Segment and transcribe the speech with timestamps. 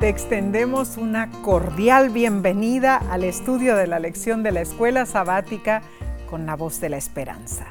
[0.00, 5.82] Te extendemos una cordial bienvenida al estudio de la lección de la escuela sabática
[6.30, 7.66] con la voz de la esperanza.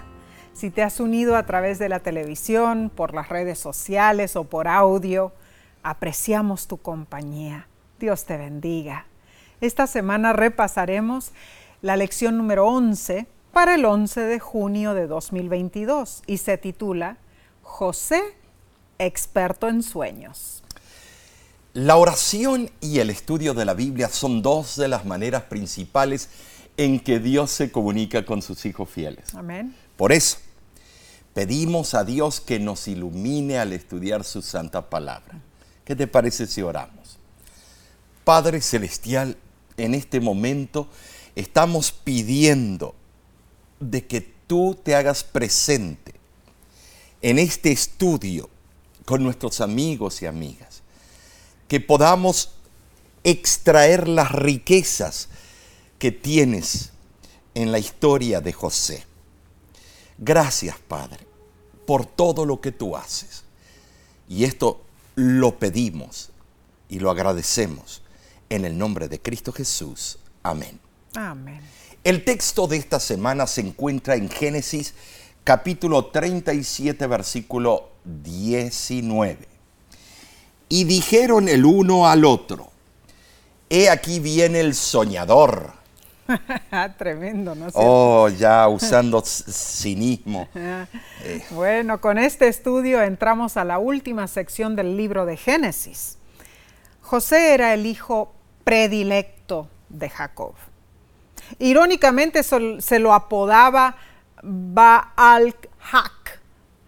[0.51, 4.67] Si te has unido a través de la televisión, por las redes sociales o por
[4.67, 5.31] audio,
[5.83, 7.69] apreciamos tu compañía.
[7.97, 9.05] Dios te bendiga.
[9.61, 11.31] Esta semana repasaremos
[11.81, 17.19] la lección número 11 para el 11 de junio de 2022 y se titula
[17.61, 18.21] José,
[18.99, 20.61] experto en sueños.
[21.77, 26.27] La oración y el estudio de la Biblia son dos de las maneras principales
[26.75, 29.35] en que Dios se comunica con sus hijos fieles.
[29.35, 29.75] Amén.
[29.95, 30.37] Por eso,
[31.35, 35.39] pedimos a Dios que nos ilumine al estudiar su santa palabra.
[35.85, 37.19] ¿Qué te parece si oramos?
[38.23, 39.37] Padre Celestial,
[39.77, 40.87] en este momento
[41.35, 42.95] estamos pidiendo
[43.79, 46.15] de que tú te hagas presente
[47.21, 48.49] en este estudio
[49.05, 50.66] con nuestros amigos y amigas,
[51.67, 52.51] que podamos
[53.23, 55.29] extraer las riquezas
[55.99, 56.91] que tienes
[57.55, 59.03] en la historia de José.
[60.17, 61.25] Gracias, Padre,
[61.85, 63.43] por todo lo que tú haces.
[64.29, 64.81] Y esto
[65.15, 66.29] lo pedimos
[66.89, 68.01] y lo agradecemos
[68.49, 70.19] en el nombre de Cristo Jesús.
[70.43, 70.79] Amén.
[71.15, 71.61] Amén.
[72.03, 74.93] El texto de esta semana se encuentra en Génesis
[75.43, 79.56] capítulo 37 versículo 19.
[80.69, 82.71] Y dijeron el uno al otro,
[83.69, 85.73] he aquí viene el soñador.
[86.97, 87.67] Tremendo, ¿no?
[87.73, 90.47] Oh, ya usando cinismo.
[91.23, 91.43] Eh.
[91.49, 96.19] Bueno, con este estudio entramos a la última sección del libro de Génesis.
[97.01, 100.53] José era el hijo predilecto de Jacob.
[101.57, 103.95] Irónicamente se lo apodaba
[104.43, 106.39] Baal-Hak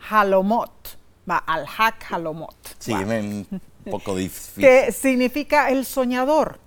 [0.10, 0.98] Halomot.
[1.26, 2.56] Baal-Hak Halomot.
[2.78, 4.64] Sí, un poco difícil.
[4.64, 6.59] Que significa el soñador.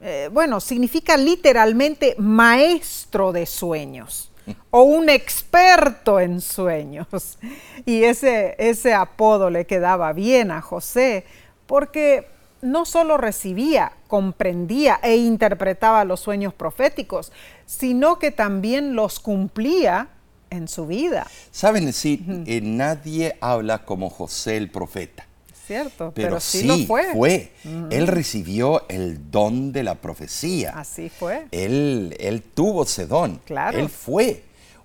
[0.00, 4.32] Eh, bueno, significa literalmente maestro de sueños
[4.70, 7.38] o un experto en sueños.
[7.84, 11.24] Y ese, ese apodo le quedaba bien a José
[11.66, 12.28] porque
[12.60, 17.32] no solo recibía, comprendía e interpretaba los sueños proféticos,
[17.66, 20.10] sino que también los cumplía
[20.50, 21.26] en su vida.
[21.50, 25.26] Saben decir, eh, nadie habla como José el profeta.
[25.66, 27.52] Cierto, pero, sí, lo fue.
[27.90, 30.72] Él recibió el don de la profecía.
[30.76, 31.46] Así fue.
[31.52, 33.40] Él, él tuvo ese don.
[33.44, 33.78] Claro.
[33.78, 34.42] Él fue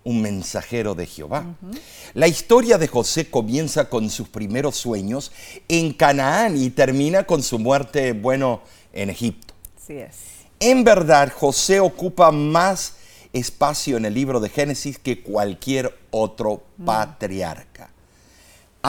[0.07, 1.45] un mensajero de Jehová.
[2.13, 5.33] La historia de José comienza con sus primeros sueños
[5.67, 8.61] en Canaán y termina con su muerte, bueno,
[8.93, 9.53] en Egipto.
[9.75, 10.15] Así es.
[10.59, 12.93] En verdad, José ocupa más
[13.33, 16.85] espacio en el libro de Génesis que cualquier otro mm.
[16.85, 17.89] patriarca.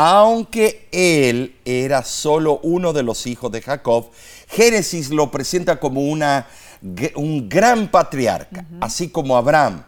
[0.01, 4.13] Aunque él era solo uno de los hijos de Jacob,
[4.47, 6.47] Génesis lo presenta como una,
[7.17, 9.83] un gran patriarca, así como Abraham,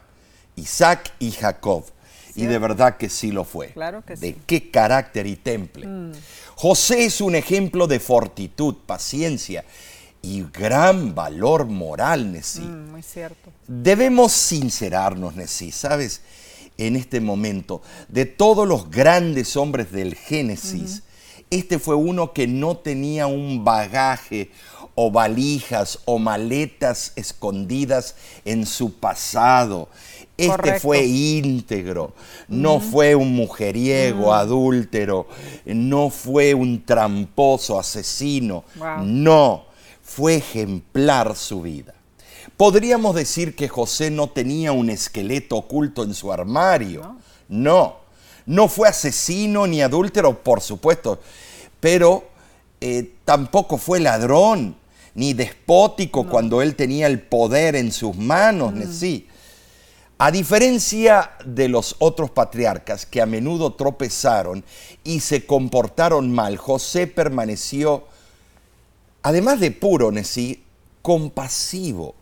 [0.56, 1.84] Isaac y Jacob.
[2.34, 3.68] Y de verdad que sí lo fue.
[3.68, 5.86] Claro que de qué carácter y temple.
[5.86, 6.12] Mm.
[6.56, 9.64] José es un ejemplo de fortitud, paciencia
[10.22, 12.62] y gran valor moral, Nesí.
[12.62, 13.52] Mm, muy cierto.
[13.68, 16.20] Debemos sincerarnos, Nesí, ¿sabes?
[16.80, 21.02] En este momento, de todos los grandes hombres del Génesis,
[21.50, 24.50] este fue uno que no tenía un bagaje
[24.94, 28.14] o valijas o maletas escondidas
[28.46, 29.90] en su pasado.
[30.38, 32.14] Este fue íntegro,
[32.48, 35.28] no fue un mujeriego, adúltero,
[35.66, 38.64] no fue un tramposo, asesino,
[39.02, 39.66] no,
[40.02, 41.99] fue ejemplar su vida.
[42.60, 47.16] Podríamos decir que José no tenía un esqueleto oculto en su armario,
[47.48, 47.96] no,
[48.44, 51.20] no, fue asesino ni adúltero, por supuesto,
[51.80, 52.22] pero
[52.82, 54.76] eh, tampoco fue ladrón
[55.14, 59.26] ni despótico cuando él tenía el poder en sus manos, sí.
[60.18, 64.66] A diferencia de los otros patriarcas que a menudo tropezaron
[65.02, 68.04] y se comportaron mal, José permaneció,
[69.22, 70.62] además de puro, Nesí,
[71.00, 72.19] compasivo.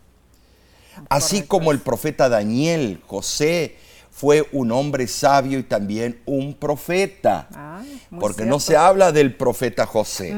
[1.08, 3.76] Así como el profeta Daniel, José
[4.10, 7.48] fue un hombre sabio y también un profeta.
[7.52, 7.82] Ah,
[8.18, 10.34] porque no se habla del profeta José.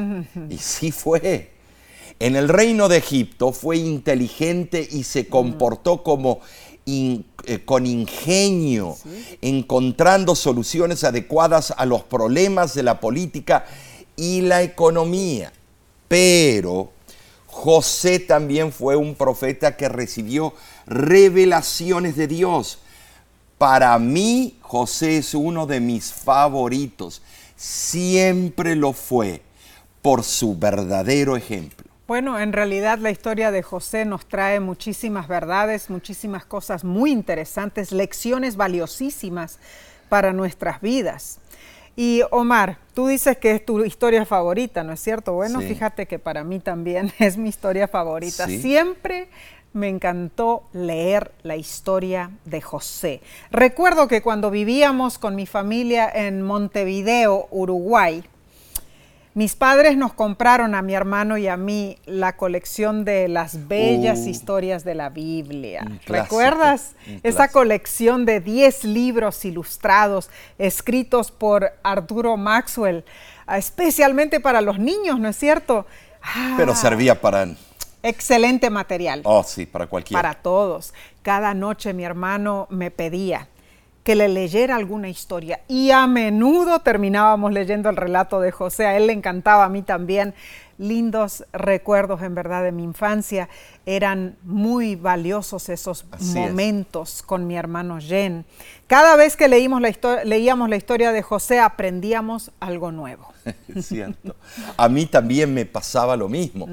[0.49, 1.51] Y sí fue.
[2.19, 6.41] En el reino de Egipto fue inteligente y se comportó como
[6.87, 8.97] eh, con ingenio,
[9.41, 13.65] encontrando soluciones adecuadas a los problemas de la política
[14.17, 15.53] y la economía.
[16.09, 16.91] Pero
[17.51, 20.55] José también fue un profeta que recibió
[20.87, 22.79] revelaciones de Dios.
[23.59, 27.23] Para mí, José es uno de mis favoritos.
[27.57, 29.43] Siempre lo fue
[30.01, 31.91] por su verdadero ejemplo.
[32.07, 37.93] Bueno, en realidad la historia de José nos trae muchísimas verdades, muchísimas cosas muy interesantes,
[37.93, 39.59] lecciones valiosísimas
[40.09, 41.39] para nuestras vidas.
[42.03, 45.35] Y Omar, tú dices que es tu historia favorita, ¿no es cierto?
[45.35, 48.47] Bueno, fíjate que para mí también es mi historia favorita.
[48.47, 49.29] Siempre
[49.75, 53.21] me encantó leer la historia de José.
[53.51, 58.25] Recuerdo que cuando vivíamos con mi familia en Montevideo, Uruguay,
[59.35, 64.21] mis padres nos compraron a mi hermano y a mí la colección de las bellas
[64.21, 64.29] uh.
[64.29, 65.87] historias de la Biblia.
[66.07, 66.95] ¿Recuerdas?
[67.23, 73.05] Esa colección de 10 libros ilustrados escritos por Arturo Maxwell,
[73.49, 75.87] especialmente para los niños, ¿no es cierto?
[76.57, 77.49] Pero servía para...
[78.03, 79.21] Excelente material.
[79.25, 80.23] Oh, sí, para cualquiera.
[80.23, 80.95] Para todos.
[81.23, 83.49] Cada noche mi hermano me pedía,
[84.03, 85.61] que le leyera alguna historia.
[85.69, 88.87] Y a menudo terminábamos leyendo el relato de José.
[88.87, 90.35] A él le encantaba, a mí también.
[90.79, 93.51] Lindos recuerdos, en verdad, de mi infancia.
[93.85, 98.47] Eran muy valiosos esos momentos con mi hermano Jen.
[98.87, 103.29] Cada vez que leímos la leíamos la historia de José, aprendíamos algo nuevo.
[103.75, 104.37] Es cierto.
[104.79, 106.67] A mí también me pasaba lo mismo.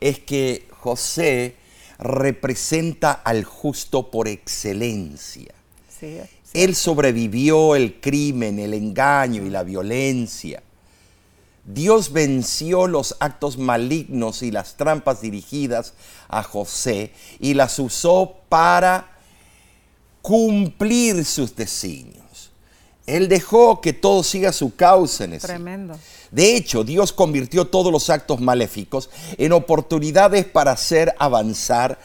[0.00, 1.56] Es que José
[1.98, 5.52] representa al justo por excelencia.
[5.88, 6.20] Sí.
[6.52, 10.62] Él sobrevivió el crimen, el engaño y la violencia.
[11.64, 15.92] Dios venció los actos malignos y las trampas dirigidas
[16.28, 19.18] a José y las usó para
[20.22, 22.50] cumplir sus designios.
[23.06, 25.46] Él dejó que todo siga su causa en ese.
[25.46, 25.98] Tremendo.
[26.30, 31.98] De hecho, Dios convirtió todos los actos maléficos en oportunidades para hacer avanzar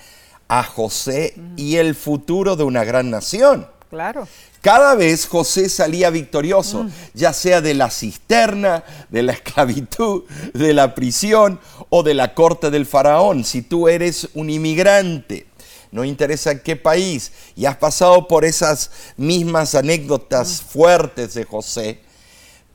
[0.48, 3.68] a José y el futuro de una gran nación.
[3.94, 4.28] Claro.
[4.62, 6.92] Cada vez José salía victorioso, mm.
[7.13, 11.60] ya sea de la cisterna, de la esclavitud, de la prisión
[11.90, 13.44] o de la corte del faraón.
[13.44, 15.45] Si tú eres un inmigrante,
[15.92, 20.69] no interesa en qué país, y has pasado por esas mismas anécdotas mm.
[20.72, 22.00] fuertes de José,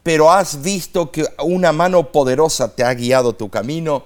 [0.04, 4.04] pero has visto que una mano poderosa te ha guiado tu camino,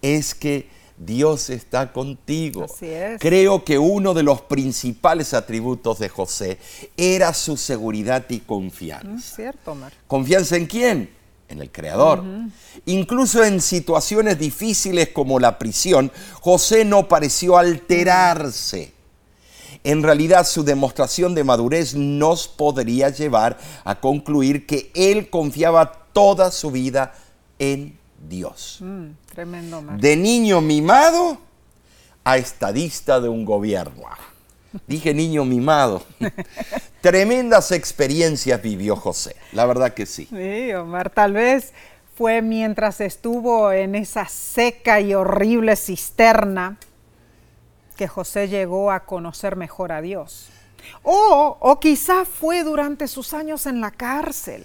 [0.00, 2.66] es que Dios está contigo.
[3.18, 6.58] Creo que uno de los principales atributos de José
[6.96, 9.08] era su seguridad y confianza.
[9.08, 9.76] Mm, cierto,
[10.06, 11.10] ¿Confianza en quién?
[11.48, 12.24] En el Creador.
[12.86, 16.10] Incluso en situaciones difíciles como la prisión,
[16.40, 18.92] José no pareció alterarse.
[19.84, 26.50] En realidad su demostración de madurez nos podría llevar a concluir que él confiaba toda
[26.50, 27.14] su vida
[27.58, 27.96] en
[28.28, 28.78] Dios.
[28.80, 31.36] Mm, tremendo, De niño mimado
[32.24, 34.04] a estadista de un gobierno.
[34.86, 36.02] Dije niño mimado.
[37.02, 40.26] Tremendas experiencias vivió José, la verdad que sí.
[40.30, 41.74] Sí, Omar, tal vez
[42.16, 46.78] fue mientras estuvo en esa seca y horrible cisterna
[47.94, 50.48] que José llegó a conocer mejor a Dios.
[51.02, 54.64] O, o quizá fue durante sus años en la cárcel.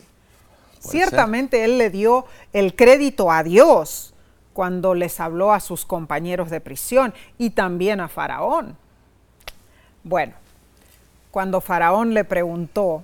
[0.79, 4.10] Ciertamente él le dio el crédito a Dios
[4.53, 8.77] cuando les habló a sus compañeros de prisión y también a Faraón.
[10.03, 10.33] Bueno,
[11.31, 13.03] cuando Faraón le preguntó,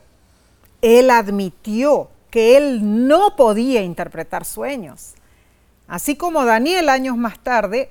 [0.82, 5.14] él admitió que él no podía interpretar sueños.
[5.88, 7.90] Así como Daniel años más tarde,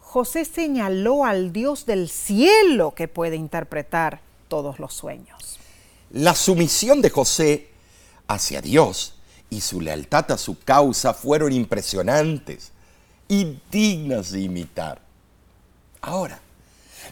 [0.00, 5.58] José señaló al Dios del cielo que puede interpretar todos los sueños.
[6.10, 7.68] La sumisión de José
[8.28, 9.16] hacia Dios
[9.50, 12.72] y su lealtad a su causa fueron impresionantes
[13.28, 15.00] y dignas de imitar.
[16.00, 16.40] Ahora,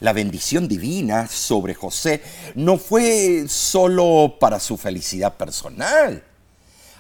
[0.01, 2.23] la bendición divina sobre José
[2.55, 6.25] no fue solo para su felicidad personal.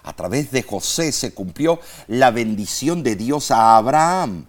[0.04, 4.46] A través de José se cumplió la bendición de Dios a Abraham.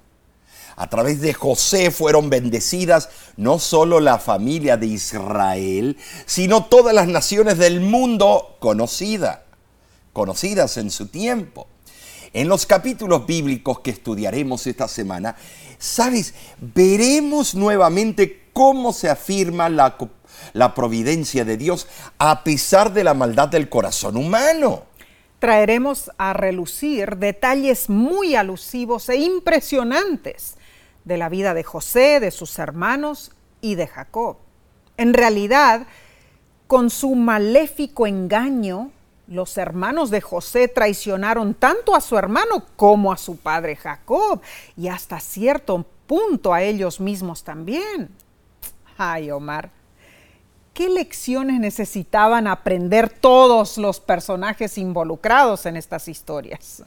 [0.75, 7.07] A través de José fueron bendecidas no solo la familia de Israel, sino todas las
[7.07, 9.43] naciones del mundo conocida
[10.13, 11.67] conocidas en su tiempo.
[12.33, 15.35] En los capítulos bíblicos que estudiaremos esta semana,
[15.77, 19.97] sabes, veremos nuevamente cómo se afirma la,
[20.53, 21.87] la providencia de Dios
[22.17, 24.83] a pesar de la maldad del corazón humano
[25.43, 30.55] traeremos a relucir detalles muy alusivos e impresionantes
[31.03, 34.37] de la vida de José, de sus hermanos y de Jacob.
[34.95, 35.85] En realidad,
[36.67, 38.91] con su maléfico engaño,
[39.27, 44.41] los hermanos de José traicionaron tanto a su hermano como a su padre Jacob
[44.75, 48.09] y hasta cierto punto a ellos mismos también.
[48.97, 49.71] Ay, Omar,
[50.73, 56.83] ¿qué lecciones necesitaban aprender todos los personajes involucrados en estas historias?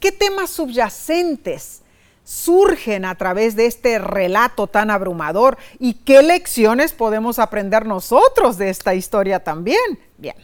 [0.00, 1.82] ¿Qué temas subyacentes
[2.24, 8.68] surgen a través de este relato tan abrumador y qué lecciones podemos aprender nosotros de
[8.70, 10.00] esta historia también?
[10.18, 10.34] Bien,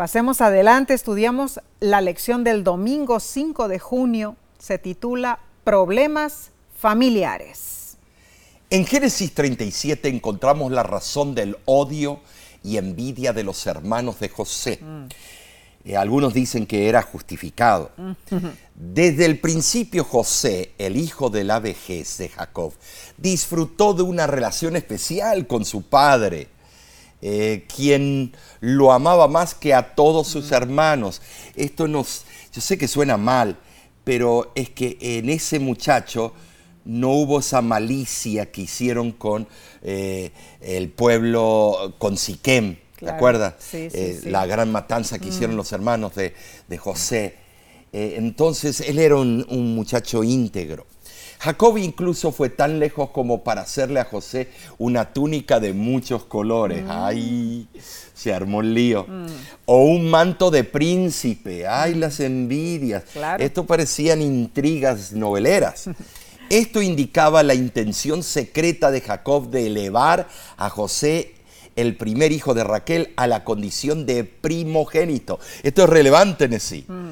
[0.00, 7.98] pasemos adelante, estudiamos la lección del domingo 5 de junio, se titula Problemas familiares.
[8.70, 12.20] En Génesis 37 encontramos la razón del odio
[12.64, 14.78] y envidia de los hermanos de José.
[14.80, 15.04] Mm.
[15.84, 17.90] Eh, algunos dicen que era justificado.
[18.74, 22.72] Desde el principio José, el hijo de la vejez de Jacob,
[23.18, 26.48] disfrutó de una relación especial con su padre,
[27.22, 31.20] eh, quien lo amaba más que a todos sus hermanos.
[31.54, 33.58] Esto nos, yo sé que suena mal,
[34.04, 36.32] pero es que en ese muchacho
[36.84, 39.46] no hubo esa malicia que hicieron con
[39.82, 43.54] eh, el pueblo, con Siquem ¿Te acuerdas?
[43.72, 45.58] Eh, la gran matanza que hicieron mm.
[45.58, 47.34] los hermanos de, José.
[47.92, 50.86] Entonces él era un, muchacho íntegro.
[51.40, 56.84] Jacob incluso fue tan lejos como para hacerle a José una túnica de muchos colores.
[56.84, 56.88] Mm.
[56.90, 57.68] ¡Ay!
[58.14, 59.06] Se armó el lío.
[59.08, 59.26] Mm.
[59.64, 61.66] O un manto de príncipe.
[61.66, 63.04] ¡Ay, las envidias!
[63.38, 65.88] Esto parecían intrigas noveleras.
[66.50, 70.28] Esto indicaba la intención secreta de Jacob de elevar
[70.58, 71.36] a José
[71.76, 75.38] el primer hijo de Raquel a la condición de primogénito.
[75.62, 76.84] Esto es relevante en sí.
[76.86, 77.08] Mm.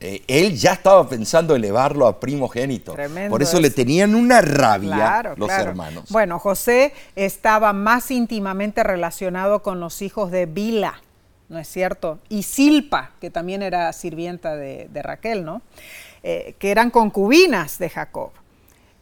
[0.00, 2.94] Eh, él ya estaba pensando elevarlo a primogénito.
[3.28, 6.04] Por eso le tenían una rabia los hermanos.
[6.10, 11.02] Bueno, José estaba más íntimamente relacionado con los hijos de Bila,
[11.48, 12.20] ¿no es cierto?
[12.28, 15.62] Y Silpa, que también era sirvienta de, Raquel, ¿no?
[16.22, 18.30] Eh, que eran concubinas de Jacob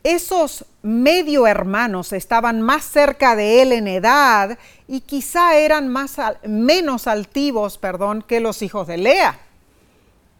[0.06, 7.08] esos medio hermanos estaban más cerca de él en edad y quizá eran más, menos
[7.08, 9.40] altivos perdón, que los hijos de Lea.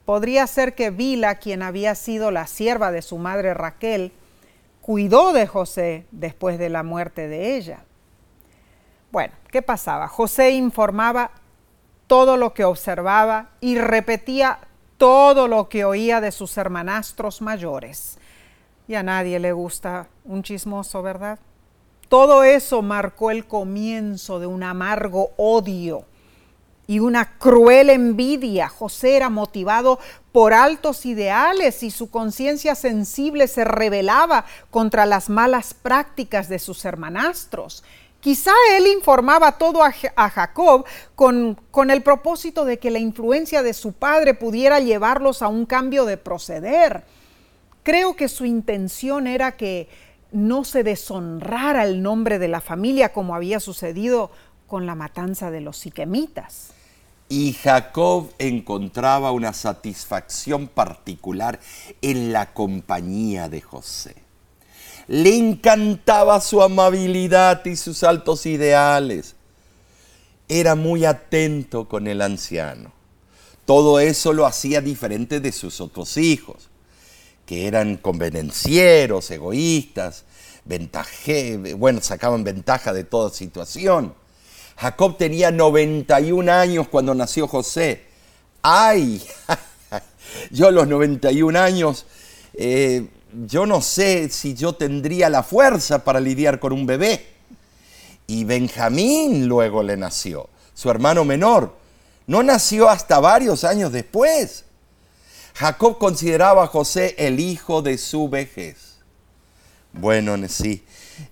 [0.06, 4.12] Podría ser que Vila, quien había sido la sierva de su madre Raquel,
[4.80, 7.84] cuidó de José después de la muerte de ella.
[9.10, 10.08] Bueno, ¿qué pasaba?
[10.08, 11.32] José informaba
[12.06, 14.60] todo lo que observaba y repetía
[14.96, 18.18] todo lo que oía de sus hermanastros mayores
[18.88, 21.38] y a nadie le gusta un chismoso, ¿verdad?
[22.08, 26.04] Todo eso marcó el comienzo de un amargo odio
[26.87, 28.69] y una cruel envidia.
[28.69, 29.99] José era motivado
[30.33, 36.85] por altos ideales y su conciencia sensible se rebelaba contra las malas prácticas de sus
[36.85, 37.83] hermanastros.
[38.21, 39.93] Quizá él informaba todo a,
[40.31, 45.49] Jacob con, con el propósito de que la influencia de su padre pudiera llevarlos a
[45.49, 47.05] un cambio de proceder.
[47.83, 49.88] Creo que su intención era que
[50.33, 54.31] no se deshonrara el nombre de la familia como había sucedido
[54.66, 56.73] con la matanza de los siquemitas.
[57.28, 61.61] Y Jacob encontraba una satisfacción particular
[62.02, 64.14] en la compañía de José.
[65.09, 69.35] Le encantaba su amabilidad y sus altos ideales.
[70.49, 72.92] Era muy atento con el anciano.
[73.64, 76.68] Todo eso lo hacía diferente de sus otros hijos
[77.47, 80.25] que eran convenencieros, egoístas,
[80.64, 84.14] ventaje, bueno, sacaban ventaja de toda situación.
[84.76, 88.04] Jacob tenía 91 años cuando nació José.
[88.62, 89.25] ¡Ay!
[90.50, 92.06] yo a los 91 años,
[92.54, 93.06] eh,
[93.47, 97.26] yo no sé si yo tendría la fuerza para lidiar con un bebé.
[98.26, 101.75] Y Benjamín luego le nació, su hermano menor.
[102.26, 104.64] No nació hasta varios años después.
[105.54, 108.97] Jacob consideraba a José el hijo de su vejez.
[109.92, 110.85] Bueno, sí,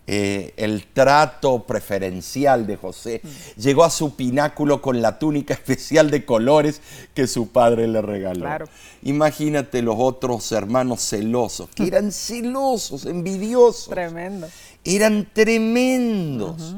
[0.06, 3.22] eh, el trato preferencial de José
[3.56, 6.80] llegó a su pináculo con la túnica especial de colores
[7.14, 8.48] que su padre le regaló.
[9.02, 13.88] Imagínate los otros hermanos celosos, que eran celosos, envidiosos.
[13.88, 14.48] Tremendo.
[14.84, 16.74] Eran tremendos.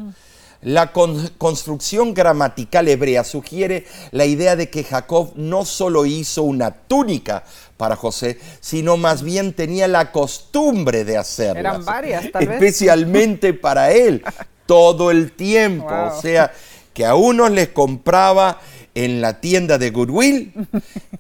[0.62, 7.44] La construcción gramatical hebrea sugiere la idea de que Jacob no solo hizo una túnica
[7.76, 11.60] para José, sino más bien tenía la costumbre de hacerlo.
[11.60, 14.24] Eran varias, tal Especialmente para él,
[14.66, 15.88] todo el tiempo.
[15.88, 16.52] O sea,
[16.94, 18.60] que a unos les compraba
[18.94, 20.52] en la tienda de Goodwill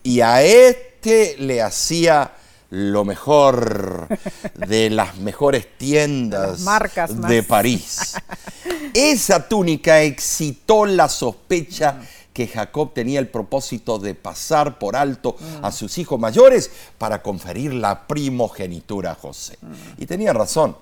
[0.02, 2.32] y a este le hacía
[2.70, 4.08] lo mejor
[4.54, 6.64] de las mejores tiendas
[7.28, 8.14] de París.
[8.94, 12.00] Esa túnica excitó la sospecha
[12.32, 17.72] que Jacob tenía el propósito de pasar por alto a sus hijos mayores para conferir
[17.72, 19.58] la primogenitura a José.
[19.96, 20.76] Y tenía razón.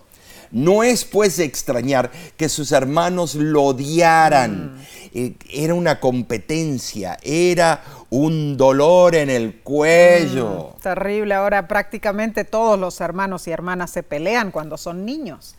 [0.55, 4.77] No es pues de extrañar que sus hermanos lo odiaran.
[4.77, 4.81] Mm.
[5.17, 10.75] Eh, era una competencia, era un dolor en el cuello.
[10.77, 15.57] Mm, terrible, ahora prácticamente todos los hermanos y hermanas se pelean cuando son niños.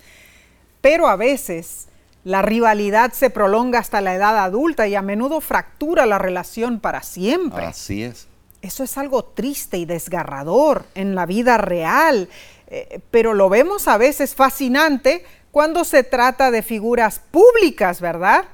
[0.80, 1.88] Pero a veces
[2.24, 7.04] la rivalidad se prolonga hasta la edad adulta y a menudo fractura la relación para
[7.04, 7.66] siempre.
[7.66, 8.28] Así es.
[8.62, 12.30] Eso es algo triste y desgarrador en la vida real,
[12.68, 18.46] eh, pero lo vemos a veces fascinante cuando se trata de figuras públicas, ¿verdad?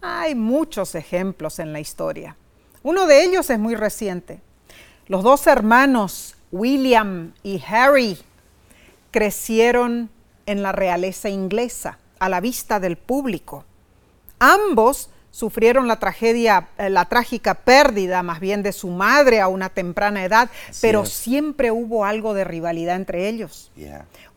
[0.00, 2.36] Hay muchos ejemplos en la historia.
[2.82, 4.40] Uno de ellos es muy reciente.
[5.08, 8.18] Los dos hermanos, William y Harry,
[9.10, 10.10] crecieron
[10.46, 13.64] en la realeza inglesa a la vista del público.
[14.38, 19.68] Ambos sufrieron la tragedia, eh, la trágica pérdida más bien de su madre a una
[19.68, 20.48] temprana edad,
[20.80, 23.70] pero siempre hubo algo de rivalidad entre ellos.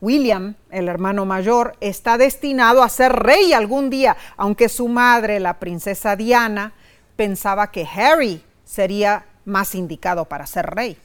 [0.02, 5.58] William, el hermano mayor, está destinado a ser rey algún día, aunque su madre, la
[5.58, 6.74] princesa Diana,
[7.16, 10.98] pensaba que Harry sería más indicado para ser rey.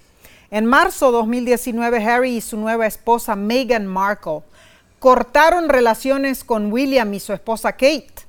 [0.52, 4.42] En marzo de 2019, Harry y su nueva esposa Meghan Markle
[5.00, 8.25] cortaron relaciones con William y su esposa Kate.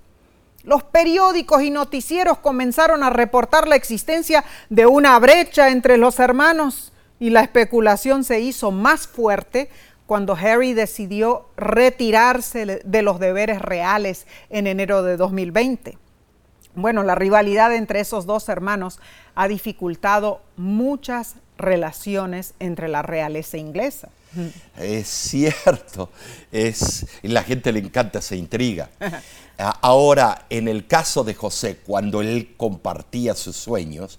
[0.67, 6.93] Los periódicos y noticieros comenzaron a reportar la existencia de una brecha entre los hermanos
[7.21, 9.71] y la especulación se hizo más fuerte
[10.07, 15.99] cuando Harry decidió retirarse de los deberes reales en enero de 2020.
[16.75, 18.99] Bueno, la rivalidad entre esos dos hermanos
[19.37, 24.09] ha dificultado muchas relaciones entre la realeza inglesa.
[24.77, 26.11] Es cierto,
[26.53, 28.91] es, y la gente le encanta esa intriga.
[29.59, 34.19] Ahora, en el caso de José, cuando él compartía sus sueños,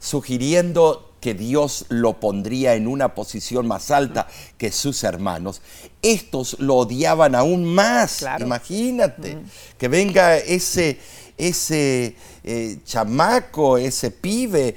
[0.00, 5.60] sugiriendo que Dios lo pondría en una posición más alta que sus hermanos,
[6.02, 8.24] estos lo odiaban aún más.
[8.40, 9.38] Imagínate,
[9.76, 10.98] que venga ese,
[11.36, 14.74] ese eh, chamaco, ese pibe,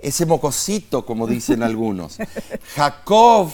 [0.00, 2.18] ese mocosito, como dicen algunos.
[2.74, 3.50] Jacob,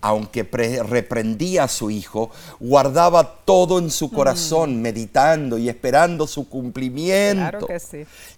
[0.00, 4.80] aunque reprendía a su hijo, guardaba todo en su corazón, mm.
[4.80, 7.68] meditando y esperando su cumplimiento.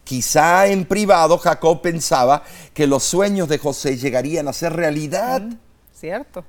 [0.04, 2.42] Quizá en privado Jacob pensaba
[2.74, 5.42] que los sueños de José llegarían a ser realidad.
[5.42, 5.56] Mm,
[5.94, 6.44] cierto.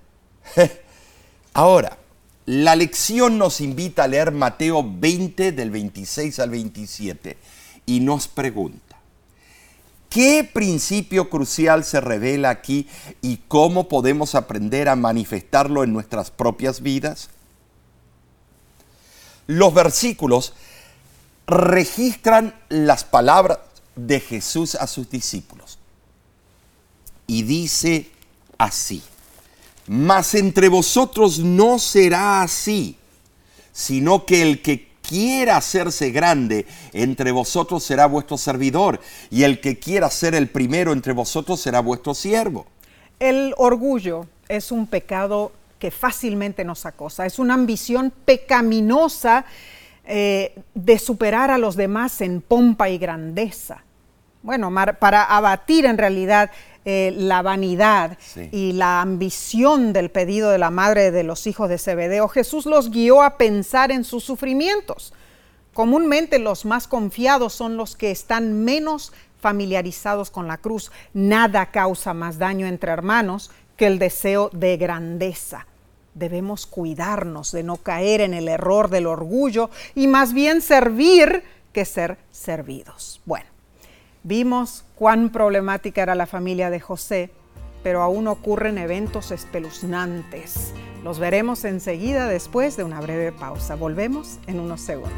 [1.53, 1.97] Ahora,
[2.45, 7.37] la lección nos invita a leer Mateo 20 del 26 al 27
[7.85, 8.92] y nos pregunta,
[10.13, 12.87] ¿Qué principio crucial se revela aquí
[13.23, 17.31] y cómo podemos aprender a manifestarlo en nuestras propias vidas?
[19.47, 20.53] Los versículos
[21.47, 23.57] registran las palabras
[23.95, 25.79] de Jesús a sus discípulos.
[27.25, 28.11] Y dice
[28.59, 29.01] así,
[29.87, 32.99] mas entre vosotros no será así,
[33.71, 39.77] sino que el que quiera hacerse grande entre vosotros será vuestro servidor, y el que
[39.77, 42.65] quiera ser el primero entre vosotros será vuestro siervo.
[43.19, 49.45] El orgullo es un pecado que fácilmente nos acosa, es una ambición pecaminosa
[50.05, 53.83] eh, de superar a los demás en pompa y grandeza.
[54.41, 56.51] Bueno, para abatir en realidad
[56.85, 58.17] eh, la vanidad
[58.51, 62.91] y la ambición del pedido de la madre de los hijos de Zebedeo, Jesús los
[62.91, 65.13] guió a pensar en sus sufrimientos.
[65.73, 70.91] Comúnmente los más confiados son los que están menos familiarizados con la cruz.
[71.13, 75.67] Nada causa más daño entre hermanos que el deseo de grandeza.
[76.15, 81.85] Debemos cuidarnos de no caer en el error del orgullo y más bien servir que
[81.85, 83.21] ser servidos.
[83.25, 83.47] Bueno,
[84.25, 87.29] Vimos cuán problemática era la familia de José,
[87.83, 90.73] pero aún ocurren eventos espeluznantes.
[91.03, 93.75] Los veremos enseguida después de una breve pausa.
[93.75, 95.11] Volvemos en unos segundos.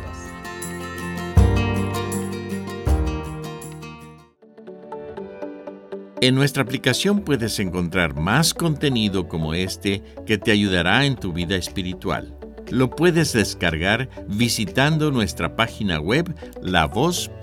[6.19, 11.58] En nuestra aplicación puedes encontrar más contenido como este que te ayudará en tu vida
[11.58, 12.36] espiritual.
[12.71, 17.36] Lo puedes descargar visitando nuestra página web lavoz.org.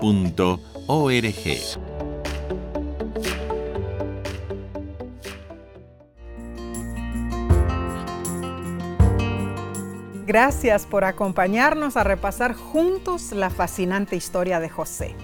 [10.25, 15.15] Gracias por acompañarnos a repasar juntos la fascinante historia de José.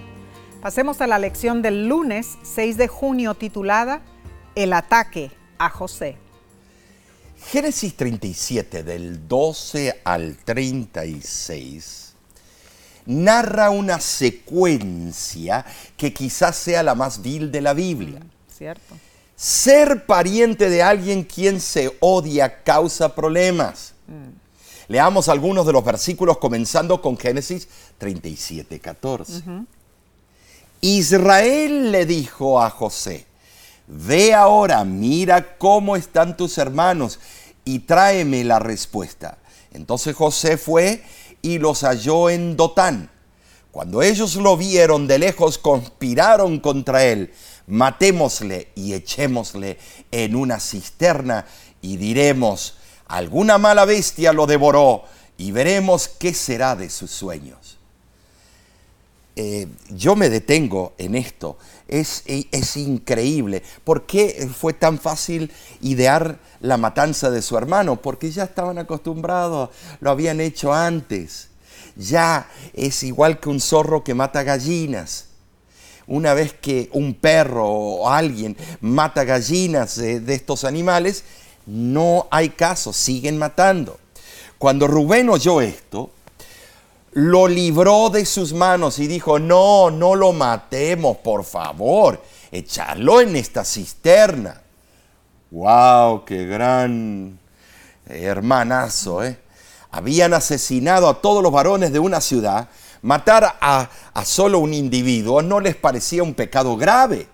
[0.60, 4.02] Pasemos a la lección del lunes 6 de junio titulada
[4.54, 6.18] El ataque a José.
[7.46, 12.14] Génesis 37 del 12 al 36
[13.06, 15.64] narra una secuencia
[15.96, 18.20] que quizás sea la más vil de la Biblia.
[18.20, 18.96] Mm, cierto.
[19.34, 23.94] Ser pariente de alguien quien se odia causa problemas.
[24.06, 24.39] Mm.
[24.90, 29.40] Leamos algunos de los versículos comenzando con Génesis 37, 14.
[30.80, 33.24] Israel le dijo a José,
[33.86, 37.20] ve ahora, mira cómo están tus hermanos
[37.64, 39.38] y tráeme la respuesta.
[39.72, 41.04] Entonces José fue
[41.40, 43.12] y los halló en Dotán.
[43.70, 47.32] Cuando ellos lo vieron de lejos, conspiraron contra él.
[47.68, 49.78] Matémosle y echémosle
[50.10, 51.46] en una cisterna
[51.80, 52.79] y diremos,
[53.10, 55.04] alguna mala bestia lo devoró
[55.36, 57.78] y veremos qué será de sus sueños.
[59.36, 61.56] Eh, yo me detengo en esto.
[61.88, 63.62] Es, es, increíble.
[63.84, 67.96] ¿Por qué fue tan fácil idear la matanza de su hermano?
[67.96, 69.70] Porque ya estaban acostumbrados,
[70.00, 71.48] lo habían hecho antes.
[71.96, 75.26] Ya es igual que un zorro que mata gallinas.
[76.06, 81.24] Una vez que un perro o alguien mata gallinas de estos animales,
[81.70, 83.98] no hay caso, siguen matando.
[84.58, 86.10] Cuando Rubén oyó esto,
[87.12, 93.36] lo libró de sus manos y dijo, no, no lo matemos, por favor, echarlo en
[93.36, 94.60] esta cisterna.
[95.52, 96.24] ¡Wow!
[96.24, 97.38] ¡Qué gran
[98.06, 99.22] hermanazo!
[99.22, 99.38] ¿eh?
[99.92, 102.68] Habían asesinado a todos los varones de una ciudad.
[103.02, 103.88] Matar a,
[104.24, 107.28] solo un individuo no les parecía un pecado grave.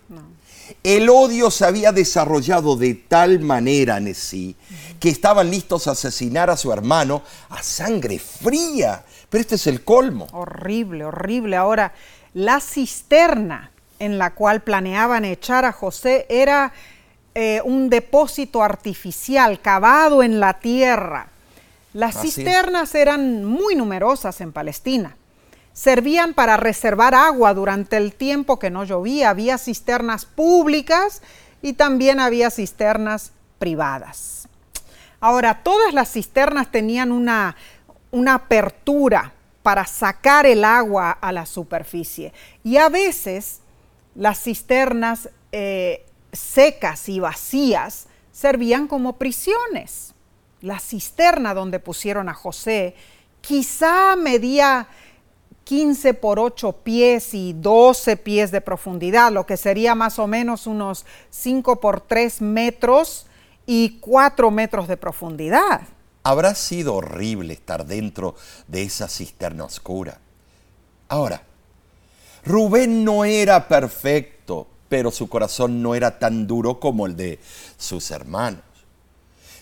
[0.86, 4.54] El odio se había desarrollado de tal manera en sí
[5.00, 9.82] que estaban listos a asesinar a su hermano a sangre fría pero este es el
[9.82, 10.28] colmo.
[10.32, 11.56] Horrible, horrible.
[11.56, 11.92] Ahora,
[12.34, 16.72] la cisterna en la cual planeaban echar a José era
[17.34, 21.28] eh, un depósito artificial cavado en la tierra.
[21.94, 25.16] Las cisternas eran muy numerosas en Palestina.
[25.76, 29.28] Servían para reservar agua durante el tiempo que no llovía.
[29.28, 31.20] Había cisternas públicas
[31.60, 34.48] y también había cisternas privadas.
[35.20, 37.56] Ahora, todas las cisternas tenían una
[38.16, 42.32] una apertura para sacar el agua a la superficie.
[42.62, 43.60] Y a veces
[44.14, 50.14] las cisternas eh, secas y vacías servían como prisiones.
[50.60, 52.94] La cisterna donde pusieron a José
[53.40, 54.88] quizá medía
[55.66, 60.68] 15 por 8 pies y 12 pies de profundidad, lo que sería más o menos
[60.68, 63.26] unos 5 por 3 metros
[63.66, 65.80] y 4 metros de profundidad.
[66.22, 68.36] Habrá sido horrible estar dentro
[68.68, 70.20] de esa cisterna oscura.
[71.08, 71.42] Ahora,
[72.44, 77.40] Rubén no era perfecto, pero su corazón no era tan duro como el de
[77.76, 78.62] sus hermanos.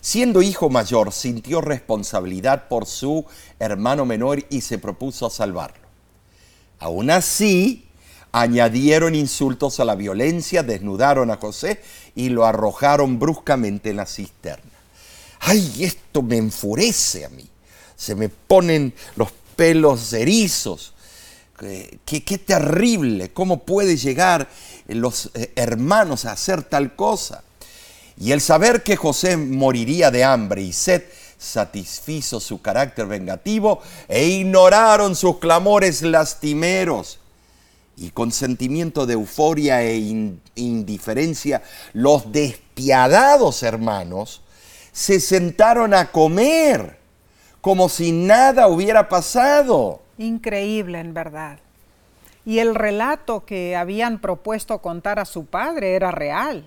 [0.02, 3.24] Siendo hijo mayor, sintió responsabilidad por su
[3.58, 5.83] hermano menor y se propuso a salvarlo.
[6.84, 7.86] Aún así,
[8.32, 11.80] añadieron insultos a la violencia, desnudaron a José
[12.14, 14.74] y lo arrojaron bruscamente en la cisterna
[15.44, 17.46] ay, esto me enfurece a mí.
[17.96, 20.94] Se me ponen los pelos erizos.
[21.58, 24.48] Qué, qué, terrible, cómo puede llegar
[24.88, 27.44] los eh, hermanos a hacer tal cosa.
[28.18, 31.04] Y el saber que José moriría de hambre y sed
[31.38, 37.18] satisfizo su carácter vengativo e ignoraron sus clamores lastimeros.
[37.96, 39.96] Y con sentimiento de euforia e
[40.56, 44.42] indiferencia, los despiadados hermanos
[44.92, 46.98] se sentaron a comer
[47.60, 50.02] como si nada hubiera pasado.
[50.18, 51.58] Increíble, en verdad.
[52.44, 56.64] Y el relato que habían propuesto contar a su padre era real,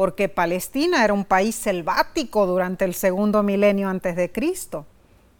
[0.00, 4.86] porque Palestina era un país selvático durante el segundo milenio antes de Cristo,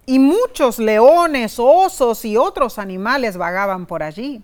[0.04, 4.42] y muchos leones, osos y otros animales vagaban por allí.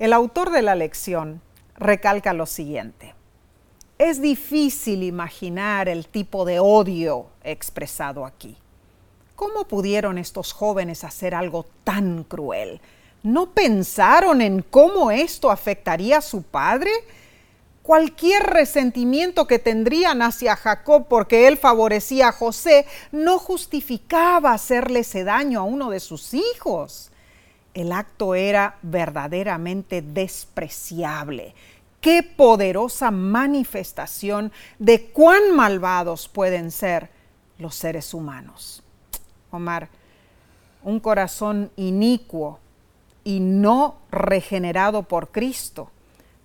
[0.00, 1.40] El autor de la lección
[1.76, 3.14] recalca lo siguiente.
[3.98, 8.56] Es difícil imaginar el tipo de odio expresado aquí.
[9.36, 12.80] ¿Cómo pudieron estos jóvenes hacer algo tan cruel?
[13.22, 16.90] ¿No pensaron en cómo esto afectaría a su padre?
[17.84, 25.22] Cualquier resentimiento que tendrían hacia Jacob porque él favorecía a José no justificaba hacerle ese
[25.22, 27.10] daño a uno de sus hijos.
[27.74, 31.54] El acto era verdaderamente despreciable
[32.00, 37.10] qué poderosa manifestación de cuán malvados pueden ser
[37.58, 38.82] los seres humanos.
[39.50, 39.90] Omar,
[40.82, 42.60] un corazón inicuo
[43.24, 45.90] y no regenerado por Cristo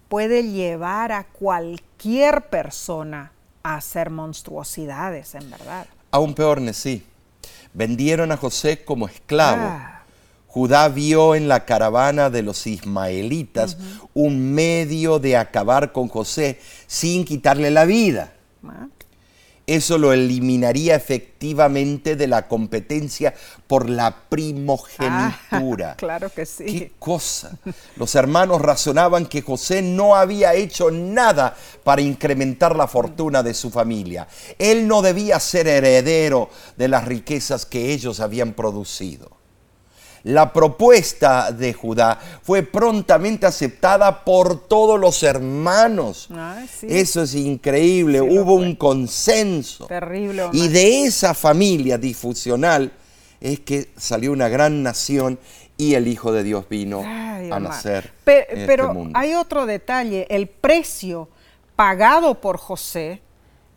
[0.09, 3.31] puede llevar a cualquier persona
[3.63, 5.87] a hacer monstruosidades, en verdad.
[6.11, 7.03] Aún peor, sí.
[7.73, 9.61] Vendieron a José como esclavo.
[9.61, 10.03] Ah.
[10.47, 13.77] Judá vio en la caravana de los ismaelitas
[14.15, 18.33] un medio de acabar con José sin quitarle la vida.
[19.75, 23.36] Eso lo eliminaría efectivamente de la competencia
[23.67, 25.91] por la primogenitura.
[25.91, 26.65] Ah, claro que sí.
[26.65, 27.58] ¿Qué cosa?
[27.95, 33.69] Los hermanos razonaban que José no había hecho nada para incrementar la fortuna de su
[33.69, 34.27] familia.
[34.58, 39.38] Él no debía ser heredero de las riquezas que ellos habían producido.
[40.23, 46.27] La propuesta de Judá fue prontamente aceptada por todos los hermanos.
[46.36, 46.88] Ay, sí.
[46.89, 49.88] Eso es increíble, Sí hubo un consenso.
[49.88, 50.43] Terrible.
[50.43, 50.55] Omar.
[50.55, 52.91] Y de esa familia disfuncional
[53.39, 55.39] es que salió una gran nación
[55.77, 59.17] y el Hijo de Dios vino Ay, a nacer en pero este mundo.
[59.17, 61.29] hay otro detalle, el precio
[61.77, 63.21] pagado por José,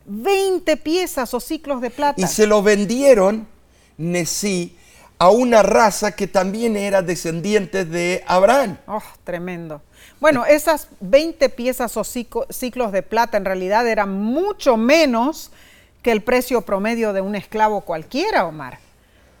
[0.05, 2.21] 20 piezas o ciclos de plata.
[2.21, 3.47] Y se lo vendieron,
[3.97, 4.75] Nesí,
[5.23, 8.77] a una raza que también era descendiente de Abraham.
[8.87, 9.81] Oh, tremendo.
[10.19, 15.49] Bueno, esas 20 piezas o ciclos de plata en realidad eran mucho menos
[16.01, 18.79] que el precio promedio de un esclavo cualquiera, Omar.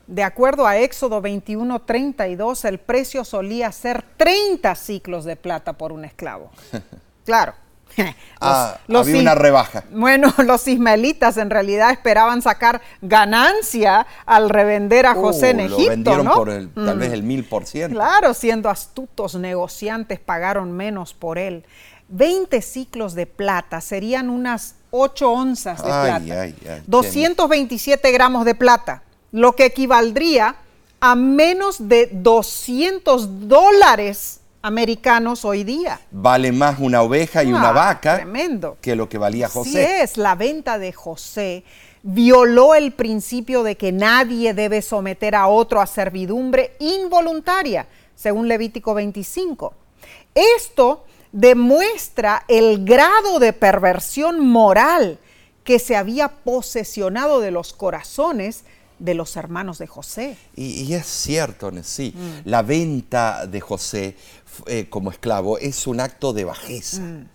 [0.07, 5.91] De acuerdo a Éxodo 21, 32, el precio solía ser 30 ciclos de plata por
[5.91, 6.49] un esclavo.
[7.25, 7.53] Claro.
[7.97, 9.85] Los- Ah, los había una rebaja.
[9.91, 15.81] Bueno, los ismaelitas en realidad esperaban sacar ganancia al revender a José en Uh, Egipto,
[15.83, 16.33] Lo vendieron ¿no?
[16.35, 16.99] por el, tal Mm.
[16.99, 17.95] vez el mil por ciento.
[17.95, 21.63] Claro, siendo astutos negociantes, pagaron menos por él.
[22.09, 26.23] 20 ciclos de plata serían unas 8 onzas de Ay, plata.
[26.25, 30.55] ay, ay, qué 227 gramos de plata, lo que equivaldría
[30.99, 35.99] a menos de 200 dólares americanos hoy día.
[36.09, 38.77] Vale más una oveja y una Ah, vaca Tremendo.
[38.81, 40.01] que lo que valía José.
[40.01, 41.65] es, la venta de José
[42.01, 48.93] violó el principio de que nadie debe someter a otro a servidumbre involuntaria, según Levítico
[48.93, 49.73] 25.
[50.33, 55.19] Esto demuestra el grado de perversión moral
[55.65, 58.63] que se había posesionado de los corazones
[58.99, 60.37] de los hermanos de José.
[60.55, 62.49] Y, y es cierto, sí, Mm.
[62.49, 64.15] la venta de José
[64.67, 67.01] eh, como esclavo es un acto de bajeza.
[67.01, 67.29] Mm.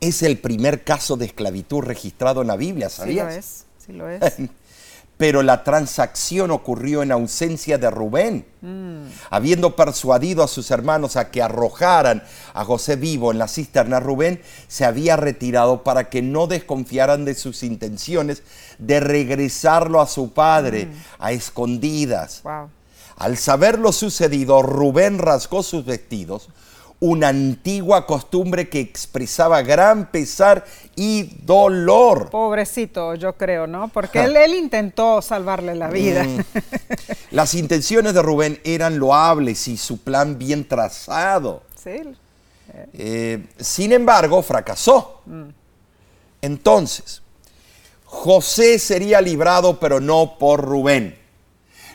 [0.00, 3.34] Es el primer caso de esclavitud registrado en la Biblia, Sí lo ¿sabías?
[3.34, 4.20] es, sí lo es.
[5.16, 8.44] Pero la transacción ocurrió en ausencia de Rubén.
[8.60, 9.06] Mm.
[9.30, 14.42] Habiendo persuadido a sus hermanos a que arrojaran a José vivo en la cisterna, Rubén
[14.68, 18.42] se había retirado para que no desconfiaran de sus intenciones
[18.78, 20.88] de regresarlo a su padre
[21.18, 22.42] a escondidas.
[22.42, 22.68] Wow.
[23.16, 26.48] Al saber lo sucedido, Rubén rasgó sus vestidos,
[27.00, 32.30] una antigua costumbre que expresaba gran pesar y dolor.
[32.30, 33.88] Pobrecito, yo creo, ¿no?
[33.88, 36.24] Porque él, él intentó salvarle la vida.
[36.24, 36.40] Mm.
[37.30, 41.62] Las intenciones de Rubén eran loables y su plan bien trazado.
[41.82, 42.02] sí.
[42.92, 45.22] Eh, sin embargo, fracasó.
[46.42, 47.22] Entonces,
[48.04, 51.18] José sería librado, pero no por Rubén.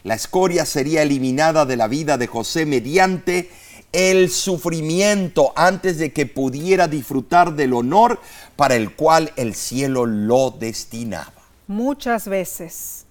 [0.04, 3.52] La escoria sería eliminada de la vida de José mediante
[3.92, 8.20] el sufrimiento antes de que pudiera disfrutar del honor
[8.56, 11.34] para el cual el cielo lo destinaba.
[11.68, 13.06] Muchas veces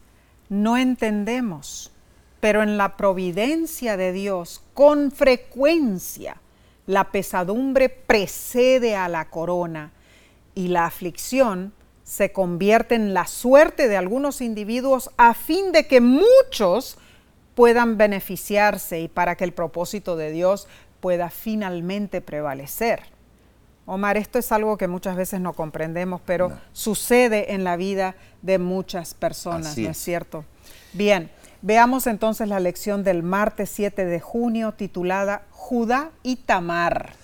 [0.49, 1.93] no entendemos,
[2.41, 6.37] pero en la providencia de Dios, con frecuencia,
[6.87, 9.93] la pesadumbre precede a la corona
[10.55, 11.73] y la aflicción
[12.05, 16.99] se convierte en la suerte de algunos individuos a fin de que muchos
[17.55, 20.67] puedan beneficiarse y para que el propósito de Dios
[21.01, 23.03] pueda finalmente prevalecer.
[23.87, 26.61] Omar, esto es algo que muchas veces no comprendemos, pero No.
[26.73, 30.05] sucede en la vida de muchas personas, Así ¿no es es.
[30.05, 30.45] cierto?
[30.93, 31.31] Bien,
[31.63, 37.15] veamos entonces la lección del martes 7 de junio titulada Judá y Tamar.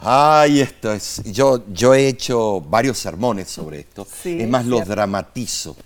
[0.00, 1.22] Ay, esto es.
[1.24, 4.06] Yo, yo he hecho varios sermones sobre esto.
[4.22, 4.92] Sí, es más, lo cierto.
[4.92, 5.76] dramatizo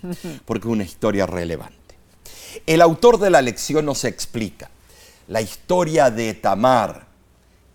[0.45, 1.75] porque es una historia relevante.
[2.65, 4.69] El autor de la lección nos explica
[5.27, 7.07] la historia de Tamar,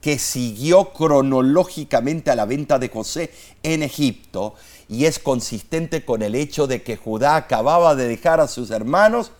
[0.00, 4.54] que siguió cronológicamente a la venta de José en Egipto
[4.88, 9.32] y es consistente con el hecho de que Judá acababa de dejar a sus hermanos,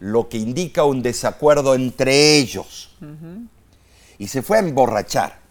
[0.00, 2.90] lo que indica un desacuerdo entre ellos.
[4.18, 5.41] Y se fue a emborrachar.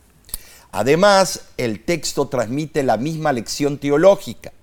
[0.71, 4.53] Además, el texto transmite la misma lección teológica.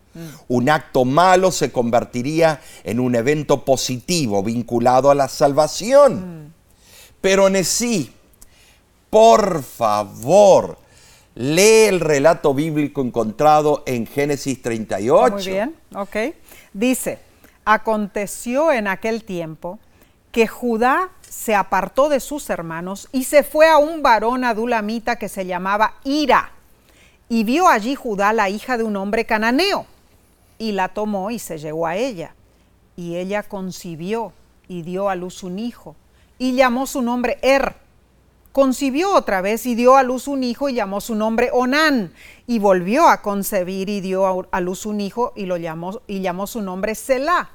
[0.48, 6.52] Un acto malo se convertiría en un evento positivo vinculado a la salvación.
[7.20, 8.10] Pero Nesí,
[9.10, 10.78] por favor,
[11.34, 15.34] lee el relato bíblico encontrado en Génesis 38.
[15.34, 16.16] Muy bien, ok.
[16.72, 17.18] Dice,
[17.64, 19.78] aconteció en aquel tiempo
[20.32, 25.28] que Judá se apartó de sus hermanos y se fue a un varón adulamita que
[25.28, 26.52] se llamaba Ira.
[27.28, 29.86] Y vio allí Judá la hija de un hombre cananeo.
[30.60, 32.34] y la tomó y se llegó a ella.
[32.96, 34.32] Y ella concibió
[34.66, 35.94] y dio a luz un hijo
[36.38, 37.76] y llamó su nombre Er.
[38.52, 42.12] Concibió otra vez y dio a luz un hijo y llamó su nombre Onán.
[42.46, 46.46] Y volvió a concebir y dio a luz un hijo y, lo llamó, y llamó
[46.46, 47.50] su nombre Selah.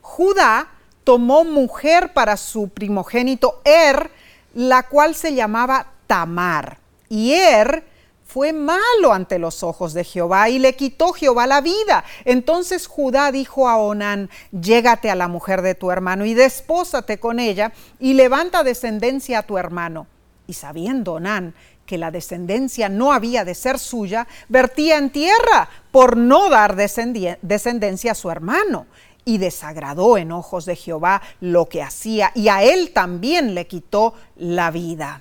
[0.00, 0.68] Judá
[1.06, 4.10] tomó mujer para su primogénito Er,
[4.54, 6.78] la cual se llamaba Tamar.
[7.08, 7.84] Y Er
[8.24, 12.02] fue malo ante los ojos de Jehová y le quitó Jehová la vida.
[12.24, 17.38] Entonces Judá dijo a Onán, llégate a la mujer de tu hermano y despósate con
[17.38, 20.08] ella y levanta descendencia a tu hermano.
[20.48, 21.54] Y sabiendo Onán
[21.86, 28.10] que la descendencia no había de ser suya, vertía en tierra por no dar descendencia
[28.10, 28.86] a su hermano.
[29.26, 34.14] Y desagradó en ojos de Jehová lo que hacía, y a él también le quitó
[34.36, 35.20] la vida.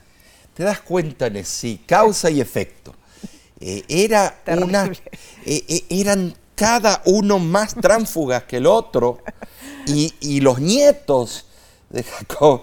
[0.54, 2.96] ¿Te das cuenta, sí Causa y efecto.
[3.60, 9.20] Eh, era una, eh, eh, eran cada uno más tránfugas que el otro
[9.86, 11.48] y, los nietos
[11.90, 12.62] de Jacob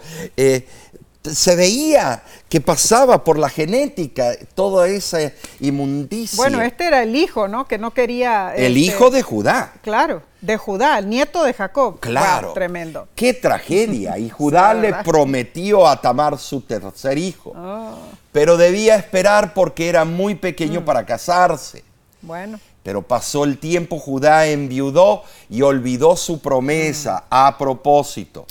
[1.22, 6.37] se veía que pasaba por la genética toda esa inmundicia.
[6.37, 7.66] Bueno, este era el hijo, ¿no?
[7.66, 8.54] Que no quería...
[8.54, 9.72] El este, hijo de Judá.
[9.82, 12.00] Claro, de Judá, el nieto de Jacob.
[12.00, 12.52] Claro.
[12.52, 13.08] tremendo.
[13.14, 14.18] Qué tragedia.
[14.18, 17.52] Y Judá le prometió a Tamar su tercer hijo.
[17.56, 17.96] Oh.
[18.32, 20.85] Pero debía esperar porque era muy pequeño mm.
[20.85, 21.85] para casarse.
[22.20, 22.58] Bueno.
[22.83, 27.23] Pero pasó el tiempo, Judá enviudó y olvidó su promesa.
[27.23, 27.27] Mm.
[27.31, 28.47] A propósito,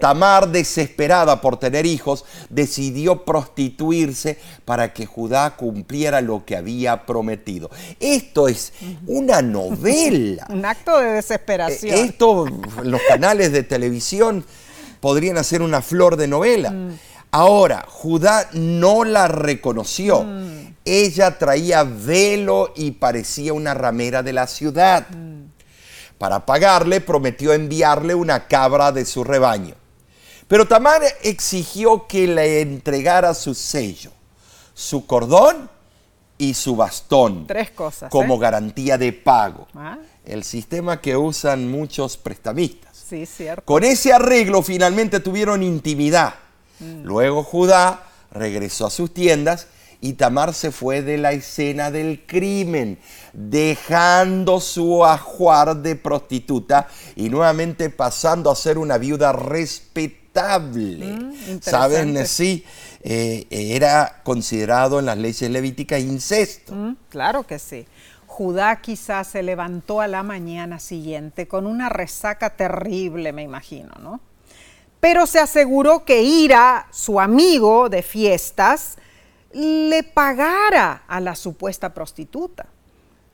[0.00, 7.70] Tamar, desesperada por tener hijos, decidió prostituirse para que Judá cumpliera lo que había prometido.
[8.00, 8.72] Esto es
[9.06, 10.46] una novela.
[10.50, 11.94] Un acto de desesperación.
[11.94, 12.46] Eh, esto,
[12.82, 14.44] los canales de televisión
[15.00, 16.70] podrían hacer una flor de novela.
[16.70, 16.98] Mm.
[17.30, 20.22] Ahora, Judá no la reconoció.
[20.22, 20.57] Mm.
[20.88, 25.06] Ella traía velo y parecía una ramera de la ciudad.
[25.10, 25.50] Mm.
[26.18, 29.74] Para pagarle, prometió enviarle una cabra de su rebaño.
[30.48, 34.10] Pero Tamar exigió que le entregara su sello,
[34.74, 35.70] su cordón
[36.38, 37.46] y su bastón.
[37.46, 38.10] Tres cosas.
[38.10, 38.38] Como ¿eh?
[38.40, 39.68] garantía de pago.
[39.74, 39.98] Ah.
[40.24, 43.04] El sistema que usan muchos prestamistas.
[43.08, 43.64] Sí, cierto.
[43.64, 46.34] Con ese arreglo finalmente tuvieron intimidad
[46.80, 47.04] Mm.
[47.04, 49.66] Luego Judá regresó a sus tiendas
[50.00, 52.98] y Tamar se fue de la escena del crimen,
[53.32, 61.06] dejando su ajuar de prostituta y nuevamente pasando a ser una viuda respetable.
[61.06, 62.30] Mm, ¿Sabes?
[62.30, 62.64] Sí,
[63.02, 66.74] eh, era considerado en las leyes levíticas incesto.
[66.74, 67.86] Mm, claro que sí.
[68.26, 74.20] Judá quizás se levantó a la mañana siguiente con una resaca terrible, me imagino, ¿no?
[75.00, 78.96] pero se aseguró que Ira, su amigo de fiestas,
[79.52, 82.66] le pagara a la supuesta prostituta.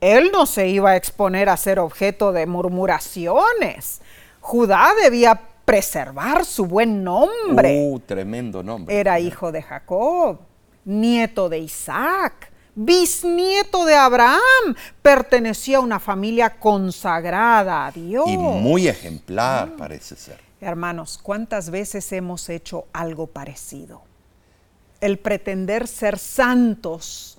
[0.01, 4.01] Él no se iba a exponer a ser objeto de murmuraciones.
[4.39, 7.87] Judá debía preservar su buen nombre.
[7.89, 8.97] Uh, tremendo nombre.
[8.97, 10.39] Era hijo de Jacob,
[10.83, 14.75] nieto de Isaac, bisnieto de Abraham.
[15.01, 18.27] Pertenecía a una familia consagrada a Dios.
[18.27, 20.39] Y muy ejemplar, parece ser.
[20.61, 24.03] Hermanos, ¿cuántas veces hemos hecho algo parecido?
[25.01, 27.37] El pretender ser santos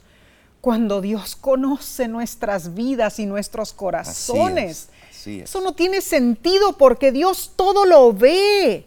[0.61, 4.89] cuando Dios conoce nuestras vidas y nuestros corazones.
[5.25, 8.87] Eso no tiene sentido porque Dios todo lo ve.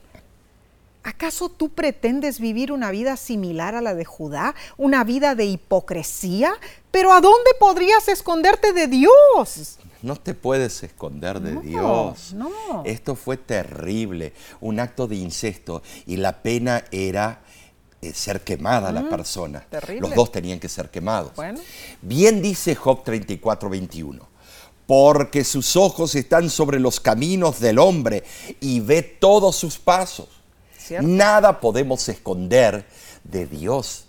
[1.03, 4.53] ¿Acaso tú pretendes vivir una vida similar a la de Judá?
[4.77, 6.51] ¿Una vida de hipocresía?
[6.91, 9.79] Pero ¿a dónde podrías esconderte de Dios?
[10.01, 12.34] No te puedes esconder de Dios.
[12.34, 12.84] No.
[12.86, 17.41] Esto fue terrible, un acto de incesto y la pena era
[18.01, 19.65] eh, ser quemada la persona.
[19.99, 21.33] Los dos tenían que ser quemados.
[22.01, 24.27] Bien dice Job 34, 21.
[24.88, 28.23] Porque sus ojos están sobre los caminos del hombre
[28.59, 30.29] y ve todos sus pasos.
[31.01, 32.85] Nada podemos esconder
[33.23, 34.05] de Dios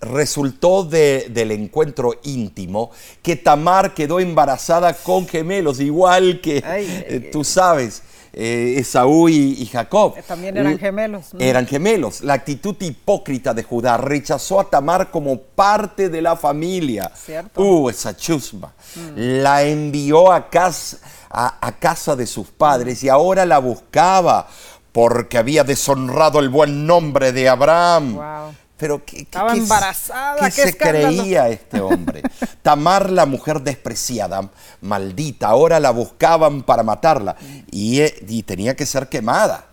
[0.00, 2.90] resultó del encuentro íntimo
[3.22, 8.02] que Tamar quedó embarazada con gemelos, igual que eh, tú sabes.
[8.36, 10.14] Eh, Esaú y, Jacob.
[10.16, 11.26] Eh, también eran gemelos.
[11.38, 12.22] Eran gemelos.
[12.22, 17.12] La actitud hipócrita de Judá rechazó a Tamar como parte de la familia.
[17.14, 17.62] ¿Cierto?
[17.62, 18.74] Uh, esa chusma.
[18.96, 19.42] Mm.
[19.42, 20.98] La envió a casa,
[21.30, 24.48] a, casa de sus padres y ahora la buscaba
[24.90, 28.14] porque había deshonrado el buen nombre de Abraham.
[28.14, 28.54] Wow.
[28.84, 30.50] Pero ¿qué, Estaba embarazada.
[30.50, 32.20] ¿qué, se creía este hombre?
[32.60, 34.50] Tamar, la mujer despreciada,
[34.82, 37.34] maldita, ahora la buscaban para matarla
[37.70, 39.68] y, eh, tenía que ser quemada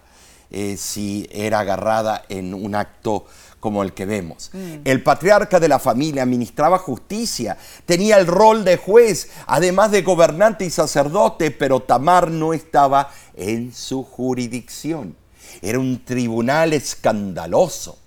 [0.50, 3.26] eh, si era agarrada en un acto
[3.60, 4.50] como el que vemos.
[4.86, 10.64] El patriarca de la familia administraba justicia, tenía el rol de juez, además de gobernante
[10.64, 15.18] y sacerdote, pero Tamar no estaba en su jurisdicción.
[15.62, 18.01] Era un tribunal escandaloso.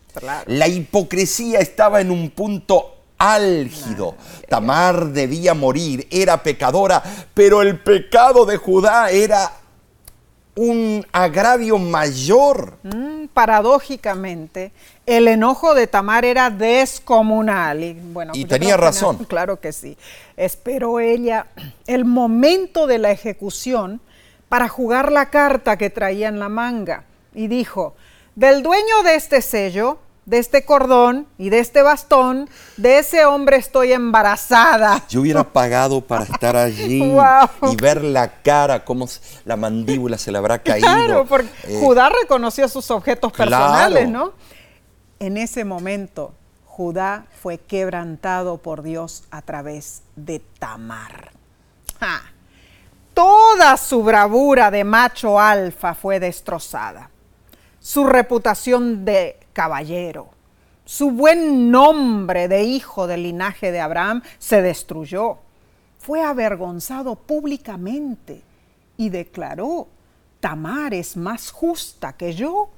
[0.46, 4.16] La hipocresía estaba en un punto álgido.
[4.48, 7.02] Tamar debía morir, era pecadora,
[7.32, 9.50] pero el pecado de Judá era
[10.56, 12.78] un agravio mayor.
[12.82, 14.72] Mm, paradójicamente,
[15.06, 17.82] el enojo de Tamar era descomunal.
[17.82, 19.24] Y, bueno, y tenía razón.
[19.28, 19.96] claro que sí.
[20.36, 21.46] Esperó ella
[21.86, 24.00] el momento de la ejecución
[24.48, 27.04] para jugar la carta que traía en la manga
[27.34, 27.94] y dijo,
[28.36, 33.56] del dueño de este sello de este cordón y de este bastón, de ese hombre
[33.56, 35.04] estoy embarazada.
[35.08, 37.02] Yo hubiera pagado para estar allí
[37.62, 39.06] y ver la cara, cómo
[39.44, 40.86] la mandíbula se le habrá caído.
[40.86, 44.32] Claro, porque eh, Judá reconoció sus objetos personales, ¿no?
[45.18, 46.34] En ese momento,
[46.66, 51.32] Judá fue quebrantado por Dios a través de Tamar.
[53.14, 57.10] Toda su bravura de macho alfa fue destrozada.
[57.78, 60.28] Su reputación de caballero.
[60.84, 65.38] Su buen nombre de hijo del linaje de Abraham se destruyó.
[65.98, 68.42] Fue avergonzado públicamente
[68.98, 69.88] y declaró,
[70.40, 72.68] Tamar es más justa que yo.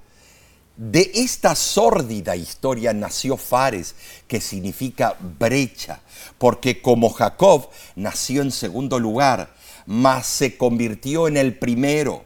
[0.77, 3.97] De esta sórdida historia nació Fares,
[4.29, 6.01] que significa brecha,
[6.39, 9.53] porque como Jacob nació en segundo lugar,
[9.87, 12.25] mas se convirtió en el primero.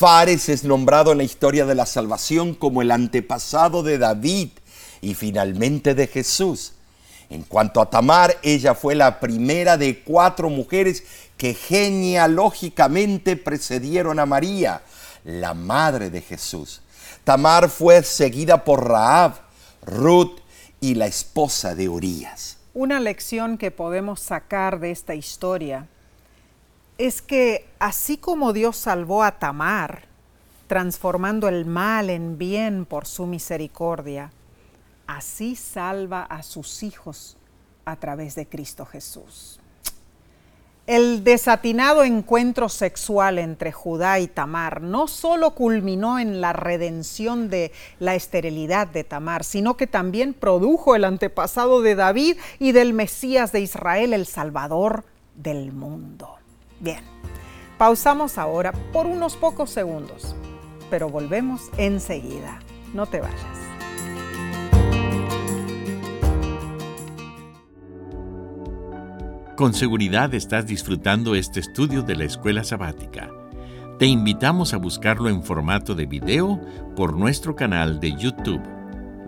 [0.00, 4.48] Fares es nombrado en la historia de la salvación como el antepasado de David
[5.02, 6.72] y finalmente de Jesús.
[7.28, 11.04] En cuanto a Tamar, ella fue la primera de cuatro mujeres
[11.36, 14.80] que genealógicamente precedieron a María,
[15.22, 16.80] la madre de Jesús.
[17.22, 19.34] Tamar fue seguida por Raab,
[19.82, 20.38] Ruth
[20.80, 22.56] y la esposa de Urias.
[22.72, 25.88] Una lección que podemos sacar de esta historia
[27.00, 30.02] es que así como Dios salvó a Tamar,
[30.66, 34.32] transformando el mal en bien por su misericordia,
[35.06, 37.38] así salva a sus hijos
[37.86, 39.60] a través de Cristo Jesús.
[40.86, 47.72] El desatinado encuentro sexual entre Judá y Tamar no solo culminó en la redención de
[47.98, 53.52] la esterilidad de Tamar, sino que también produjo el antepasado de David y del Mesías
[53.52, 56.39] de Israel, el Salvador del mundo.
[56.80, 57.04] Bien,
[57.76, 60.34] pausamos ahora por unos pocos segundos,
[60.88, 62.58] pero volvemos enseguida.
[62.94, 63.70] No te vayas.
[69.56, 73.30] Con seguridad estás disfrutando este estudio de la escuela sabática.
[73.98, 76.58] Te invitamos a buscarlo en formato de video
[76.96, 78.62] por nuestro canal de YouTube.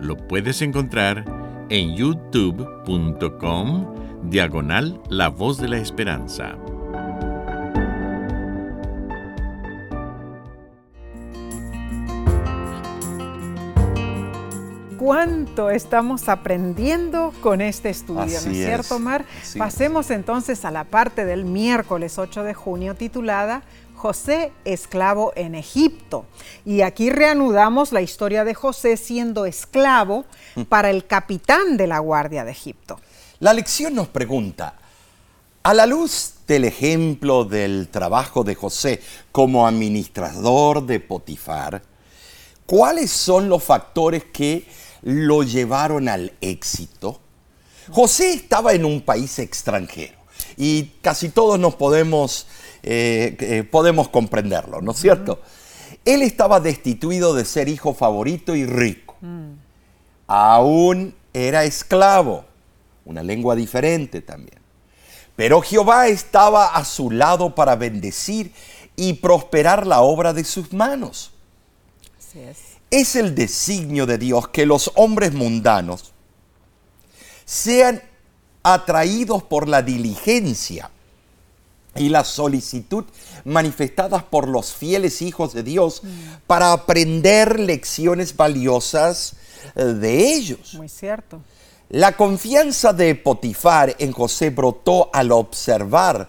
[0.00, 1.26] Lo puedes encontrar
[1.68, 3.84] en youtube.com
[4.30, 6.56] diagonal La Voz de la Esperanza.
[15.02, 19.24] Cuánto estamos aprendiendo con este estudio, ¿no es cierto, Mar?
[19.58, 23.64] Pasemos entonces a la parte del miércoles 8 de junio titulada
[23.96, 26.24] José esclavo en Egipto.
[26.64, 30.24] Y aquí reanudamos la historia de José siendo esclavo
[30.54, 30.62] mm.
[30.62, 33.00] para el capitán de la Guardia de Egipto.
[33.40, 34.76] La lección nos pregunta,
[35.64, 41.82] a la luz del ejemplo del trabajo de José como administrador de Potifar,
[42.66, 44.64] ¿cuáles son los factores que
[45.02, 47.20] lo llevaron al éxito?
[47.90, 50.18] José estaba en un país extranjero
[50.56, 52.46] y casi todos nos podemos,
[52.82, 55.40] eh, eh, podemos comprenderlo, ¿no es cierto?
[56.04, 59.16] Él estaba destituido de ser hijo favorito y rico.
[59.20, 59.52] Mm.
[60.26, 62.44] Aún era esclavo,
[63.04, 64.60] una lengua diferente también.
[65.36, 68.52] Pero Jehová estaba a su lado para bendecir
[68.96, 71.31] y prosperar la obra de sus manos.
[72.32, 76.12] Así es es el designio de Dios que los hombres mundanos
[77.46, 78.02] sean
[78.62, 80.90] atraídos por la diligencia
[81.96, 83.04] y la solicitud
[83.44, 86.02] manifestadas por los fieles hijos de Dios
[86.46, 89.36] para aprender lecciones valiosas
[89.74, 90.74] eh, de ellos.
[90.74, 91.40] Muy cierto.
[91.88, 96.28] La confianza de Potifar en José brotó al observar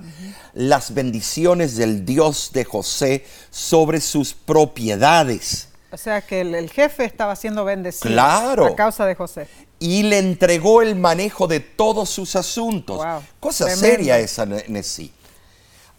[0.53, 7.35] las bendiciones del Dios de José sobre sus propiedades o sea que el, jefe estaba
[7.35, 9.47] siendo bendecido a causa de José.
[9.77, 12.99] Y le entregó el manejo de todos sus asuntos.
[13.39, 15.11] Cosa seria esa en sí.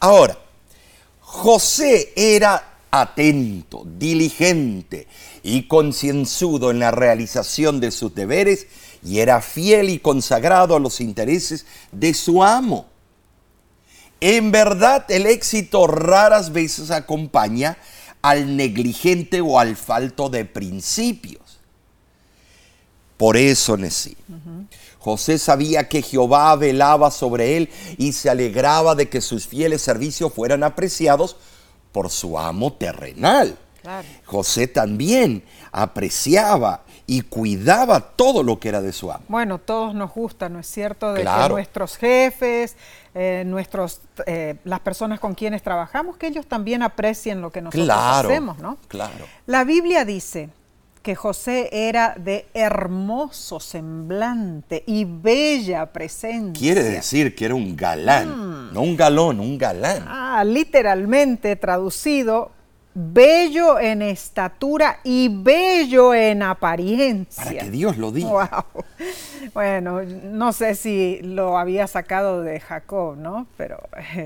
[0.00, 0.36] Ahora,
[1.20, 5.06] José era atento, diligente
[5.44, 8.66] y concienzudo en la realización de sus deberes
[9.04, 12.86] y era fiel y consagrado a los intereses de su amo.
[14.20, 17.76] En verdad, el éxito raras veces acompaña
[18.24, 21.60] al negligente o al falto de principios.
[23.18, 24.16] Por eso, Nesí,
[24.98, 27.68] José sabía que Jehová velaba sobre él
[27.98, 31.36] y se alegraba de que sus fieles servicios fueran apreciados
[31.92, 33.58] por su amo terrenal.
[34.24, 39.24] José también apreciaba y cuidaba todo lo que era de su amo.
[39.28, 41.12] Bueno, todos nos gusta, ¿no es cierto?
[41.12, 42.76] De que nuestros jefes,
[43.14, 47.88] eh, nuestros, eh, las personas con quienes trabajamos, que ellos también aprecien lo que nosotros
[47.90, 48.76] hacemos, ¿no?
[48.88, 49.24] Claro.
[49.46, 50.48] La Biblia dice
[51.04, 56.58] que José era de hermoso semblante y bella presencia.
[56.58, 58.72] Quiere decir que era un galán, mm.
[58.72, 60.02] no un galón, un galán.
[60.08, 62.50] Ah, literalmente traducido,
[62.94, 67.44] bello en estatura y bello en apariencia.
[67.44, 68.66] Para que Dios lo diga.
[69.52, 73.46] Bueno, no sé si lo había sacado de Jacob, ¿no?
[73.56, 73.80] Pero,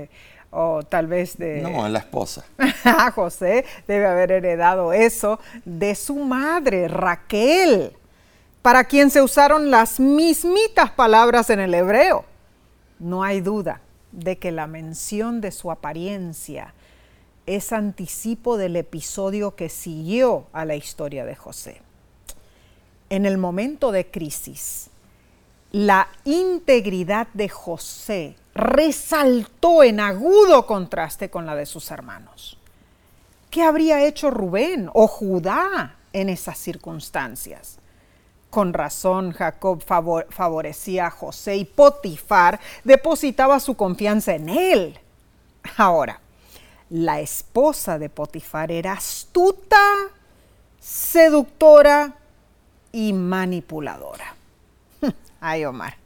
[0.51, 1.61] o tal vez de...
[1.61, 2.45] No, en la esposa.
[3.15, 7.93] José debe haber heredado eso de su madre, Raquel,
[8.61, 12.25] para quien se usaron las mismitas palabras en el hebreo.
[12.99, 16.73] No hay duda de que la mención de su apariencia
[17.55, 21.81] es anticipo del episodio que siguió a la historia de José.
[23.09, 24.91] En el momento de crisis,
[25.71, 32.59] la integridad de José resaltó en agudo contraste con la de sus hermanos.
[33.49, 37.79] ¿Qué habría hecho Rubén o Judá en esas circunstancias?
[38.51, 39.81] Con razón, Jacob
[40.29, 44.99] favorecía a José y Potifar depositaba su confianza en él.
[45.77, 46.19] Ahora,
[46.89, 49.77] la esposa de Potifar era astuta,
[50.79, 52.15] seductora
[52.91, 54.35] y manipuladora.
[55.39, 55.97] Ay, Omar.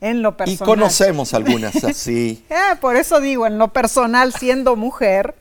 [0.00, 0.62] En lo personal.
[0.62, 2.44] Y conocemos algunas así.
[2.50, 5.34] Eh, por eso digo, en lo personal, siendo mujer,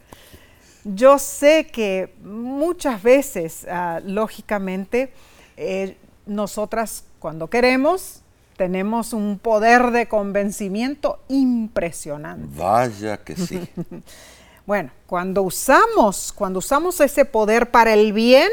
[0.83, 5.13] yo sé que muchas veces, ah, lógicamente,
[5.57, 8.20] eh, nosotras cuando queremos,
[8.61, 12.47] tenemos un poder de convencimiento impresionante.
[12.55, 13.59] Vaya que sí.
[14.67, 18.51] bueno, cuando usamos, cuando usamos ese poder para el bien,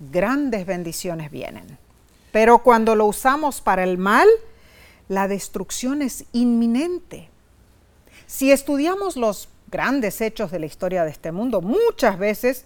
[0.00, 1.78] grandes bendiciones vienen.
[2.32, 4.26] Pero cuando lo usamos para el mal,
[5.06, 7.28] la destrucción es inminente.
[8.26, 12.64] Si estudiamos los grandes hechos de la historia de este mundo, muchas veces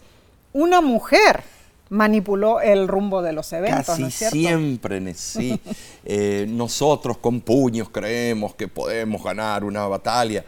[0.55, 1.45] una mujer
[1.93, 3.99] manipuló el rumbo de los eventos.
[3.99, 5.61] Casi siempre, sí.
[6.05, 10.45] Eh, nosotros con puños creemos que podemos ganar una batalla,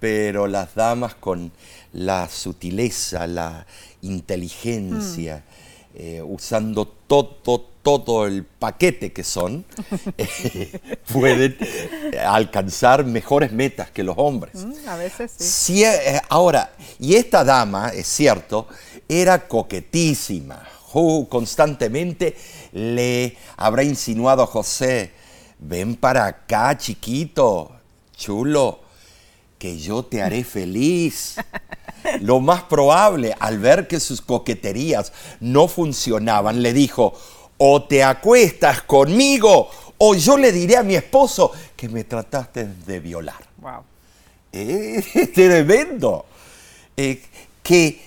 [0.00, 1.52] pero las damas con
[1.92, 3.64] la sutileza, la
[4.02, 5.94] inteligencia, mm.
[5.94, 9.64] eh, usando todo, todo el paquete que son,
[10.18, 10.80] eh,
[11.12, 11.56] pueden
[12.26, 14.56] alcanzar mejores metas que los hombres.
[14.56, 15.84] Mm, a veces sí.
[16.28, 18.66] ahora, y esta dama, es cierto,
[19.08, 20.77] era coquetísima
[21.28, 22.36] constantemente
[22.72, 25.12] le habrá insinuado a José,
[25.58, 27.72] ven para acá, chiquito,
[28.16, 28.80] chulo,
[29.58, 31.36] que yo te haré feliz.
[32.20, 37.12] Lo más probable, al ver que sus coqueterías no funcionaban, le dijo,
[37.58, 39.68] o te acuestas conmigo,
[39.98, 43.44] o yo le diré a mi esposo que me trataste de violar.
[43.58, 43.82] Wow.
[44.52, 46.24] Es tremendo.
[46.96, 47.22] Eh,
[47.62, 48.00] que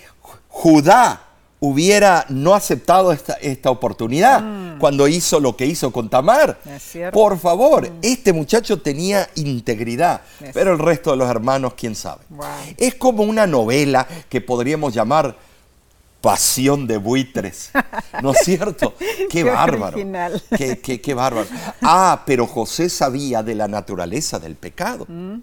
[0.47, 1.30] Judá
[1.63, 4.79] hubiera no aceptado esta, esta oportunidad mm.
[4.79, 6.59] cuando hizo lo que hizo con Tamar.
[7.13, 7.99] Por favor, mm.
[8.01, 10.21] este muchacho tenía integridad,
[10.53, 12.23] pero el resto de los hermanos, quién sabe.
[12.77, 15.37] Es como una novela que podríamos llamar
[16.19, 17.71] Pasión de buitres,
[18.21, 18.93] ¿no es cierto?
[19.29, 19.97] Qué, bárbaro.
[20.55, 21.47] Qué, qué, bárbaro.
[21.81, 25.07] Ah, pero José sabía de la naturaleza del pecado.
[25.09, 25.37] Mm.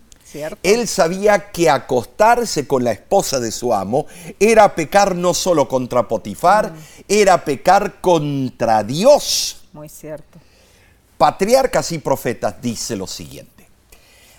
[0.63, 4.07] Él sabía que acostarse con la esposa de su amo
[4.39, 6.77] era pecar no solo contra Potifar, mm.
[7.09, 9.63] era pecar contra Dios.
[9.73, 10.39] Muy cierto.
[11.17, 13.69] Patriarcas y profetas dice lo siguiente.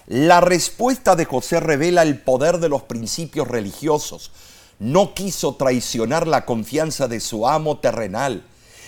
[0.07, 4.31] La respuesta de José revela el poder de los principios religiosos.
[4.79, 8.43] No quiso traicionar la confianza de su amo terrenal.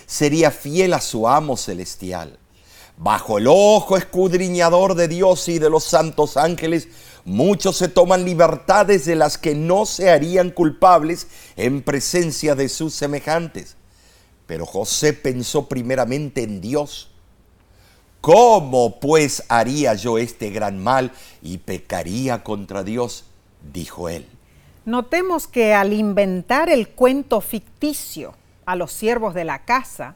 [0.07, 2.39] Sería fiel a su amo celestial.
[2.97, 6.87] Bajo el ojo escudriñador de Dios y de los santos ángeles,
[7.25, 12.93] muchos se toman libertades de las que no se harían culpables en presencia de sus
[12.93, 13.75] semejantes.
[14.45, 17.11] Pero José pensó primeramente en Dios.
[18.21, 21.11] ¿Cómo pues haría yo este gran mal
[21.41, 23.25] y pecaría contra Dios?
[23.73, 24.27] dijo él.
[24.85, 28.33] Notemos que al inventar el cuento ficticio
[28.65, 30.15] a los siervos de la casa,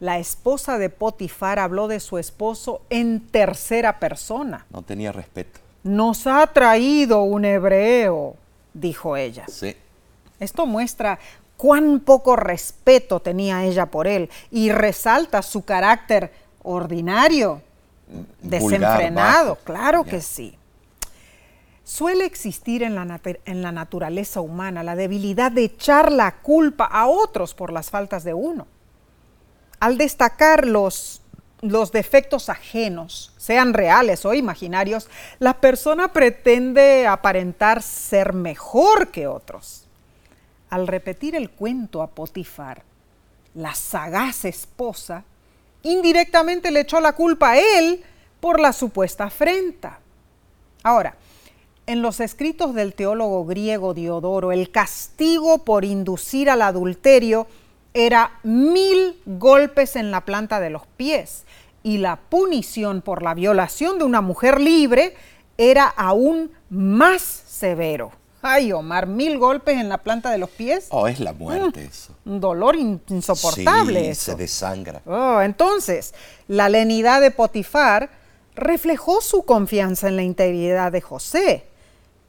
[0.00, 4.66] la esposa de Potifar habló de su esposo en tercera persona.
[4.70, 5.60] No tenía respeto.
[5.82, 8.36] Nos ha traído un hebreo,
[8.74, 9.44] dijo ella.
[9.48, 9.74] Sí.
[10.38, 11.18] Esto muestra
[11.56, 16.32] cuán poco respeto tenía ella por él y resalta su carácter
[16.62, 17.60] ordinario,
[18.42, 19.64] desenfrenado, bajo.
[19.64, 20.54] claro que sí.
[21.84, 26.84] Suele existir en la, nat- en la naturaleza humana la debilidad de echar la culpa
[26.84, 28.66] a otros por las faltas de uno.
[29.80, 31.22] Al destacar los,
[31.60, 35.08] los defectos ajenos, sean reales o imaginarios,
[35.38, 39.86] la persona pretende aparentar ser mejor que otros.
[40.70, 42.82] Al repetir el cuento a Potifar,
[43.54, 45.24] la sagaz esposa
[45.82, 48.04] indirectamente le echó la culpa a él
[48.40, 50.00] por la supuesta afrenta.
[50.82, 51.16] Ahora,
[51.86, 57.46] en los escritos del teólogo griego Diodoro, el castigo por inducir al adulterio
[58.06, 61.44] era mil golpes en la planta de los pies
[61.82, 65.16] y la punición por la violación de una mujer libre
[65.56, 68.12] era aún más severo.
[68.40, 70.86] Ay, Omar, mil golpes en la planta de los pies.
[70.90, 72.14] Oh, es la muerte eso.
[72.24, 74.00] Un dolor in- insoportable.
[74.04, 74.32] Sí, eso.
[74.32, 75.02] se desangra.
[75.06, 76.14] Oh, entonces,
[76.46, 78.10] la lenidad de Potifar
[78.54, 81.64] reflejó su confianza en la integridad de José,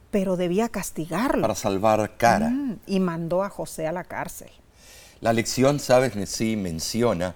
[0.10, 1.42] pero debía castigarlo.
[1.44, 2.50] Para salvar cara.
[2.50, 4.50] Mm, y mandó a José a la cárcel.
[5.22, 7.36] La lección, sabes, sí menciona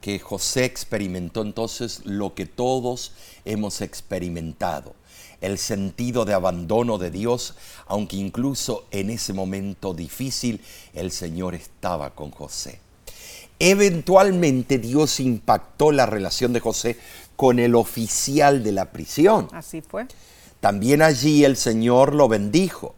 [0.00, 3.12] que José experimentó entonces lo que todos
[3.44, 4.96] hemos experimentado,
[5.40, 7.54] el sentido de abandono de Dios,
[7.86, 10.60] aunque incluso en ese momento difícil
[10.94, 12.80] el Señor estaba con José.
[13.60, 16.98] Eventualmente Dios impactó la relación de José
[17.36, 19.48] con el oficial de la prisión.
[19.52, 20.08] Así fue.
[20.58, 22.96] También allí el Señor lo bendijo.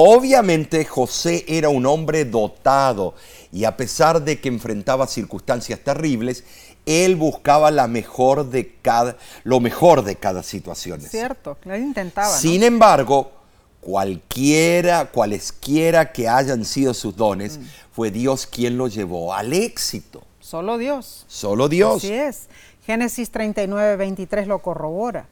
[0.00, 3.14] Obviamente José era un hombre dotado
[3.50, 6.44] y a pesar de que enfrentaba circunstancias terribles,
[6.86, 11.00] él buscaba la mejor de cada, lo mejor de cada situación.
[11.00, 12.30] Cierto, lo intentaba.
[12.30, 12.38] ¿no?
[12.38, 13.32] Sin embargo,
[13.80, 17.58] cualquiera, cualesquiera que hayan sido sus dones,
[17.90, 20.22] fue Dios quien lo llevó al éxito.
[20.38, 21.24] Solo Dios.
[21.26, 22.04] Solo Dios.
[22.04, 22.46] Así es.
[22.86, 25.26] Génesis 39, 23 lo corrobora.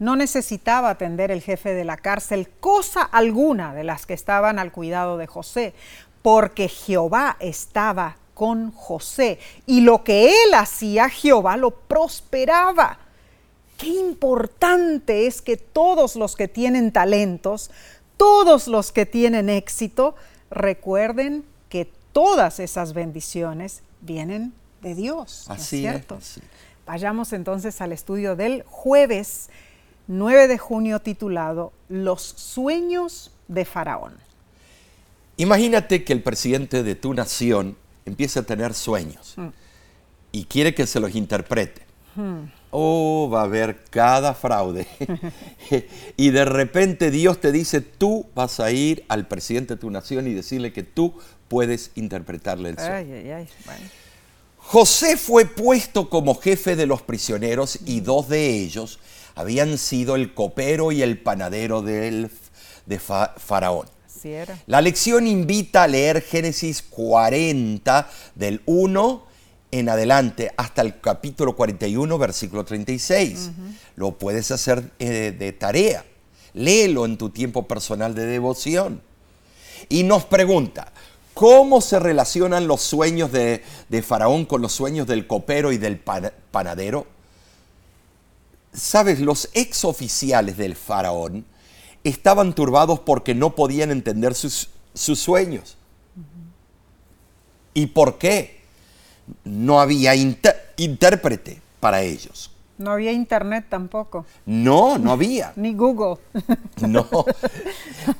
[0.00, 4.72] No necesitaba atender el jefe de la cárcel cosa alguna de las que estaban al
[4.72, 5.74] cuidado de José,
[6.22, 12.98] porque Jehová estaba con José y lo que él hacía, Jehová lo prosperaba.
[13.76, 17.70] Qué importante es que todos los que tienen talentos,
[18.16, 20.14] todos los que tienen éxito,
[20.50, 25.44] recuerden que todas esas bendiciones vienen de Dios.
[25.46, 26.14] ¿no es Así es, cierto?
[26.14, 26.40] así.
[26.86, 29.50] Vayamos entonces al estudio del jueves
[30.10, 34.14] 9 de junio titulado Los sueños de Faraón.
[35.36, 39.36] Imagínate que el presidente de tu nación empieza a tener sueños
[40.32, 41.82] y quiere que se los interprete.
[42.72, 44.88] Oh, va a haber cada fraude.
[46.16, 50.26] y de repente Dios te dice, tú vas a ir al presidente de tu nación
[50.26, 51.14] y decirle que tú
[51.46, 52.94] puedes interpretarle el sueño.
[52.94, 53.48] Ay, ay, ay.
[53.64, 53.84] Bueno.
[54.56, 58.98] José fue puesto como jefe de los prisioneros y dos de ellos
[59.40, 62.30] habían sido el copero y el panadero del,
[62.86, 63.86] de Fa- Faraón.
[64.06, 64.58] Así era.
[64.66, 69.26] La lección invita a leer Génesis 40 del 1
[69.72, 73.50] en adelante hasta el capítulo 41, versículo 36.
[73.96, 76.04] Lo puedes hacer eh, de tarea.
[76.54, 79.00] Léelo en tu tiempo personal de devoción.
[79.88, 80.92] Y nos pregunta,
[81.32, 85.98] ¿cómo se relacionan los sueños de, de Faraón con los sueños del copero y del
[85.98, 87.06] pan- panadero?
[88.72, 91.44] Sabes, los exoficiales del Faraón
[92.04, 95.76] estaban turbados porque no podían entender sus, sus sueños.
[97.74, 98.60] ¿Y por qué?
[99.44, 102.50] No había intérprete para ellos.
[102.78, 105.52] No había internet tampoco, No, no había.
[105.56, 106.16] ni Google.
[106.80, 107.06] No.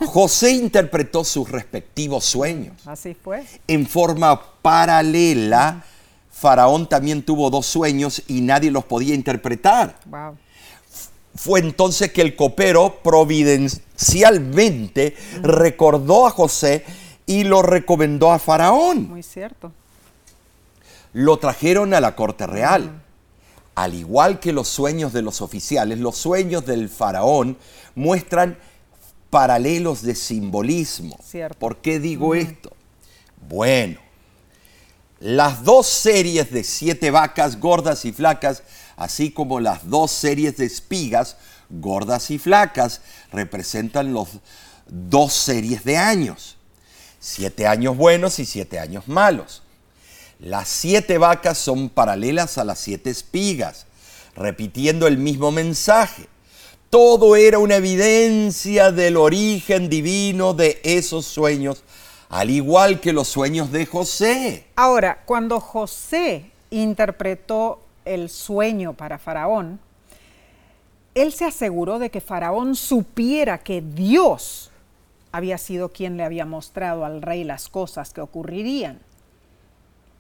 [0.05, 2.87] José interpretó sus respectivos sueños.
[2.87, 3.43] Así fue.
[3.67, 5.83] En forma paralela,
[6.41, 10.01] Faraón también tuvo dos sueños y nadie los podía interpretar.
[10.07, 10.39] Wow.
[11.35, 16.87] Fue entonces que el copero providencialmente recordó a José
[17.27, 19.11] y lo recomendó a Faraón.
[19.11, 19.71] Muy cierto.
[21.13, 23.03] Lo trajeron a la corte real.
[23.75, 27.59] Al igual que los sueños de los oficiales, los sueños del faraón
[27.95, 28.57] muestran
[29.29, 31.19] paralelos de simbolismo.
[31.23, 31.59] Cierto.
[31.59, 32.73] ¿Por qué digo esto?
[33.47, 34.01] Bueno,
[35.21, 38.63] las dos series de siete vacas gordas y flacas,
[38.97, 41.37] así como las dos series de espigas
[41.69, 44.29] gordas y flacas, representan los
[44.89, 46.57] dos series de años.
[47.21, 49.63] Siete años buenos y siete años malos.
[50.39, 53.85] Las siete vacas son paralelas a las siete espigas,
[54.35, 56.29] repitiendo el mismo mensaje.
[56.89, 61.83] Todo era una evidencia del origen divino de esos sueños,
[62.31, 64.67] al igual que los sueños de José.
[64.77, 69.81] Ahora, cuando José interpretó el sueño para Faraón,
[71.15, 74.71] él se aseguró de que Faraón supiera que Dios
[75.33, 79.01] había sido quien le había mostrado al rey las cosas que ocurrirían.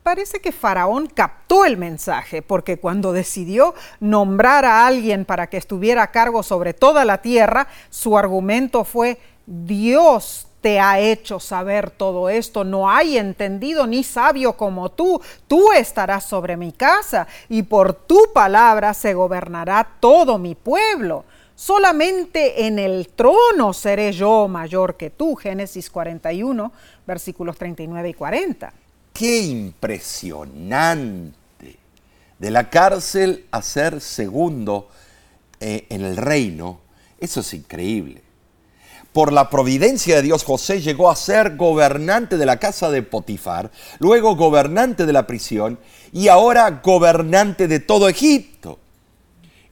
[0.02, 6.02] Parece que Faraón captó el mensaje porque cuando decidió nombrar a alguien para que estuviera
[6.02, 12.28] a cargo sobre toda la tierra, su argumento fue, Dios te ha hecho saber todo
[12.28, 12.64] esto.
[12.64, 15.20] No hay entendido ni sabio como tú.
[15.48, 21.24] Tú estarás sobre mi casa y por tu palabra se gobernará todo mi pueblo.
[21.54, 25.34] Solamente en el trono seré yo mayor que tú.
[25.36, 26.72] Génesis 41,
[27.06, 28.72] versículos 39 y 40.
[29.12, 31.34] Qué impresionante.
[32.38, 34.88] De la cárcel a ser segundo
[35.60, 36.80] eh, en el reino,
[37.18, 38.22] eso es increíble
[39.12, 43.70] por la providencia de Dios, José llegó a ser gobernante de la casa de Potifar,
[43.98, 45.78] luego gobernante de la prisión
[46.12, 48.78] y ahora gobernante de todo Egipto.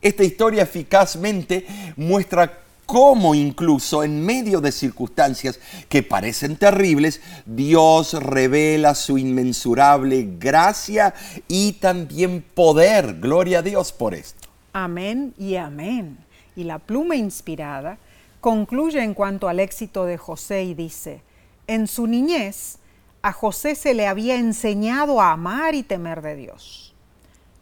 [0.01, 1.66] Esta historia eficazmente
[1.97, 11.14] muestra cómo incluso en medio de circunstancias que parecen terribles, Dios revela su inmensurable gracia
[11.49, 13.20] y también poder.
[13.20, 14.49] Gloria a Dios por esto.
[14.72, 16.16] Amén y amén.
[16.57, 17.99] Y la pluma inspirada
[18.41, 21.22] concluye en cuanto al éxito de José y dice,
[21.66, 22.78] en su niñez
[23.22, 26.95] a José se le había enseñado a amar y temer de Dios.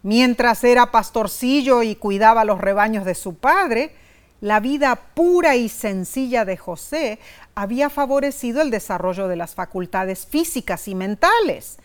[0.03, 3.93] Mientras era pastorcillo y cuidaba los rebaños de su padre,
[4.41, 7.19] la vida pura y sencilla de José
[7.55, 11.79] había favorecido el desarrollo de las facultades físicas y mentales.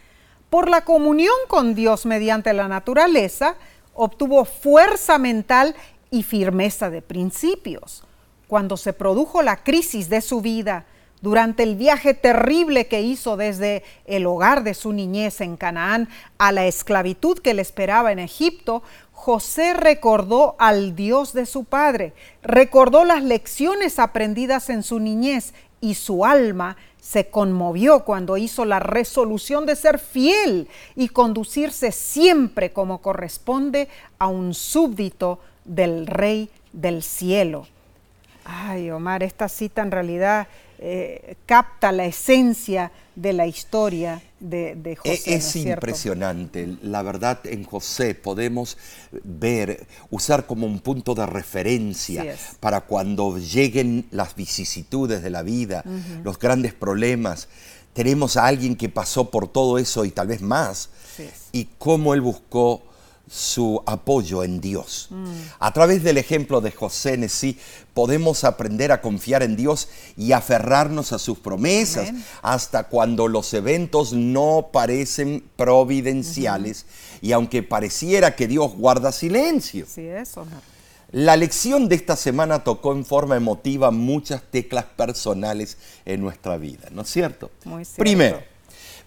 [0.49, 3.55] Por la comunión con Dios mediante la naturaleza,
[3.93, 5.75] obtuvo fuerza mental
[6.11, 8.03] y firmeza de principios
[8.51, 10.83] cuando se produjo la crisis de su vida,
[11.21, 16.51] durante el viaje terrible que hizo desde el hogar de su niñez en Canaán a
[16.51, 18.83] la esclavitud que le esperaba en Egipto,
[19.13, 25.93] José recordó al Dios de su padre, recordó las lecciones aprendidas en su niñez y
[25.93, 33.01] su alma se conmovió cuando hizo la resolución de ser fiel y conducirse siempre como
[33.01, 33.87] corresponde
[34.19, 37.65] a un súbdito del Rey del cielo.
[38.45, 40.47] Ay, Omar, esta cita en realidad
[40.79, 45.35] eh, capta la esencia de la historia de, e-, José.
[45.35, 46.75] Es, impresionante.
[46.81, 48.77] La verdad, en José podemos
[49.23, 55.83] ver, usar como un punto de referencia para cuando lleguen las vicisitudes de la vida,
[56.23, 57.47] los grandes problemas.
[57.93, 60.89] Tenemos a alguien que pasó por todo eso y tal vez más.
[61.51, 62.81] Y cómo él buscó
[63.31, 65.07] su apoyo en Dios.
[65.09, 65.25] Mm.
[65.59, 67.57] A través del ejemplo de José Nesí
[67.93, 72.11] podemos aprender a confiar en Dios y aferrarnos a sus promesas
[72.41, 76.85] hasta cuando los eventos no parecen providenciales
[77.21, 79.85] y aunque pareciera que Dios guarda silencio.
[79.89, 80.45] Sí, eso.
[81.13, 86.89] La lección de esta semana tocó en forma emotiva muchas teclas personales en nuestra vida,
[86.91, 87.49] ¿no es cierto?
[87.63, 88.01] Muy cierto.
[88.01, 88.43] Primero,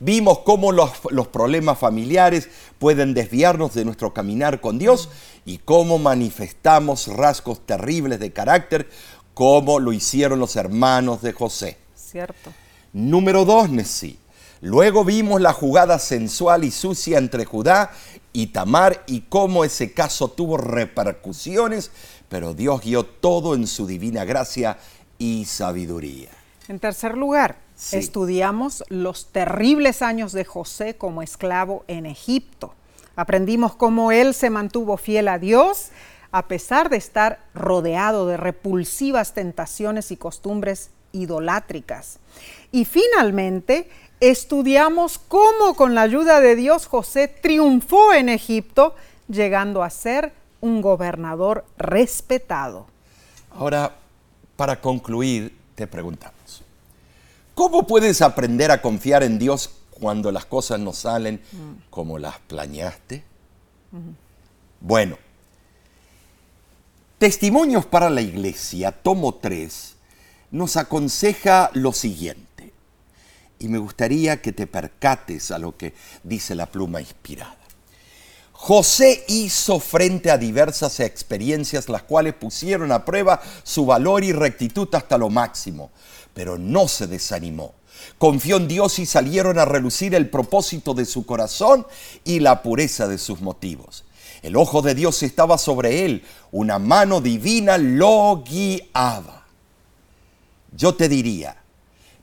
[0.05, 0.91] Vimos cómo los,
[1.29, 5.09] problemas familiares pueden desviarnos de nuestro caminar con Dios
[5.47, 8.91] y cómo manifestamos rasgos terribles de carácter
[9.33, 11.79] como lo hicieron los hermanos de José.
[11.97, 12.53] Cierto.
[12.93, 14.19] Número dos, Nesí.
[14.61, 17.91] Luego vimos la jugada sensual y sucia entre Judá
[18.35, 21.91] y Tamar y cómo ese caso tuvo repercusiones,
[22.29, 24.77] pero Dios guió todo en su divina gracia
[25.17, 26.29] y sabiduría.
[26.69, 32.75] En tercer lugar, Estudiamos los terribles años de José como esclavo en Egipto.
[33.17, 35.91] Aprendimos cómo él se mantuvo fiel a Dios
[36.31, 42.19] a pesar de estar rodeado de repulsivas tentaciones y costumbres idolátricas.
[42.73, 48.97] Y finalmente, estudiamos cómo con la ayuda de Dios José triunfó en Egipto,
[49.29, 52.87] llegando a ser un gobernador respetado.
[53.53, 53.95] Ahora,
[54.57, 56.34] para concluir, te preguntamos,
[57.55, 61.41] ¿Cómo puedes aprender a confiar en Dios cuando las cosas no salen
[61.91, 63.25] como las planeaste?
[64.81, 65.17] Bueno,
[67.19, 69.95] Testimonios para la Iglesia, tomo 3,
[70.51, 72.73] nos aconseja lo siguiente,
[73.59, 77.57] y me gustaría que te percates a lo que dice la pluma inspirada.
[78.53, 84.89] José hizo frente a diversas experiencias las cuales pusieron a prueba su valor y rectitud
[84.95, 85.93] hasta lo máximo,
[86.35, 87.75] pero no se desanimó.
[88.19, 91.87] Confió en Dios y salieron a relucir el propósito de su corazón
[92.25, 94.05] y la pureza de sus motivos.
[94.43, 96.23] El ojo de Dios estaba sobre él,
[96.53, 99.47] una mano divina lo guiaba.
[100.77, 101.57] Yo te diría,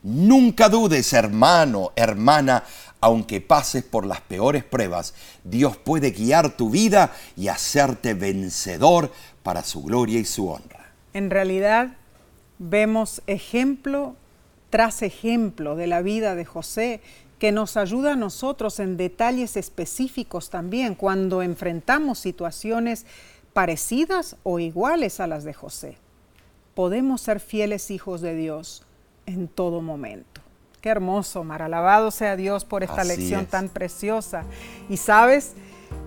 [0.02, 2.64] nunca dudes, hermano, hermana,
[3.00, 9.10] aunque pases por las peores pruebas, Dios puede guiar tu vida y hacerte vencedor
[9.42, 10.92] para su gloria y su honra.
[11.12, 11.96] En realidad,
[12.62, 14.14] vemos ejemplo
[14.70, 17.00] tras ejemplo de la vida de José
[17.38, 23.04] que nos ayuda a nosotros en detalles específicos también cuando enfrentamos situaciones
[23.52, 25.98] parecidas o iguales a las de José.
[26.74, 28.84] Podemos ser fieles hijos de Dios
[29.26, 30.40] en todo momento.
[30.80, 31.62] Qué hermoso, Mar.
[31.62, 34.44] Alabado sea Dios por esta lección tan preciosa.
[34.88, 35.52] Y sabes,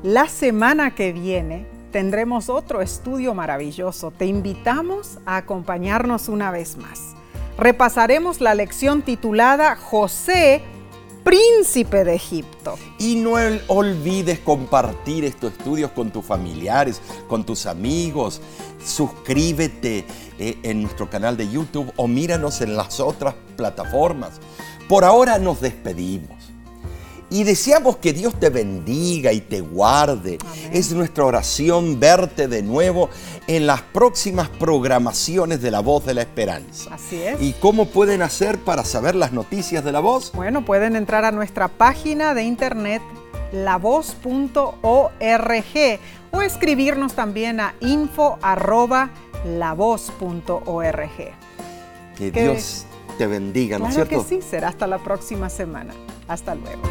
[0.03, 4.11] la semana que viene tendremos otro estudio maravilloso.
[4.11, 7.15] Te invitamos a acompañarnos una vez más.
[7.57, 10.61] Repasaremos la lección titulada José
[11.23, 12.77] príncipe de Egipto.
[12.99, 13.35] Y no
[13.67, 18.41] olvides compartir estos estudios con tus familiares, con tus amigos.
[18.83, 20.03] Suscríbete
[20.37, 24.41] eh, en nuestro canal de YouTube o míranos en las otras plataformas.
[24.89, 26.34] Por ahora nos despedimos.
[27.35, 30.37] Y deseamos que Dios te bendiga y te guarde.
[30.71, 33.09] Es nuestra oración verte de nuevo
[33.45, 36.93] en las próximas programaciones de La Voz de la Esperanza.
[36.93, 37.41] Así es.
[37.41, 40.31] ¿Y cómo pueden hacer para saber las noticias de La Voz?
[40.31, 43.01] Bueno, pueden entrar a nuestra página de internet
[43.51, 44.79] lavoz.org
[46.31, 48.39] o escribirnos también a info.lavoz.org.
[52.17, 52.85] Que Dios
[53.17, 54.23] te bendiga, ¿no es cierto?
[54.23, 55.93] que sí, será hasta la próxima semana.
[56.29, 56.81] Hasta luego.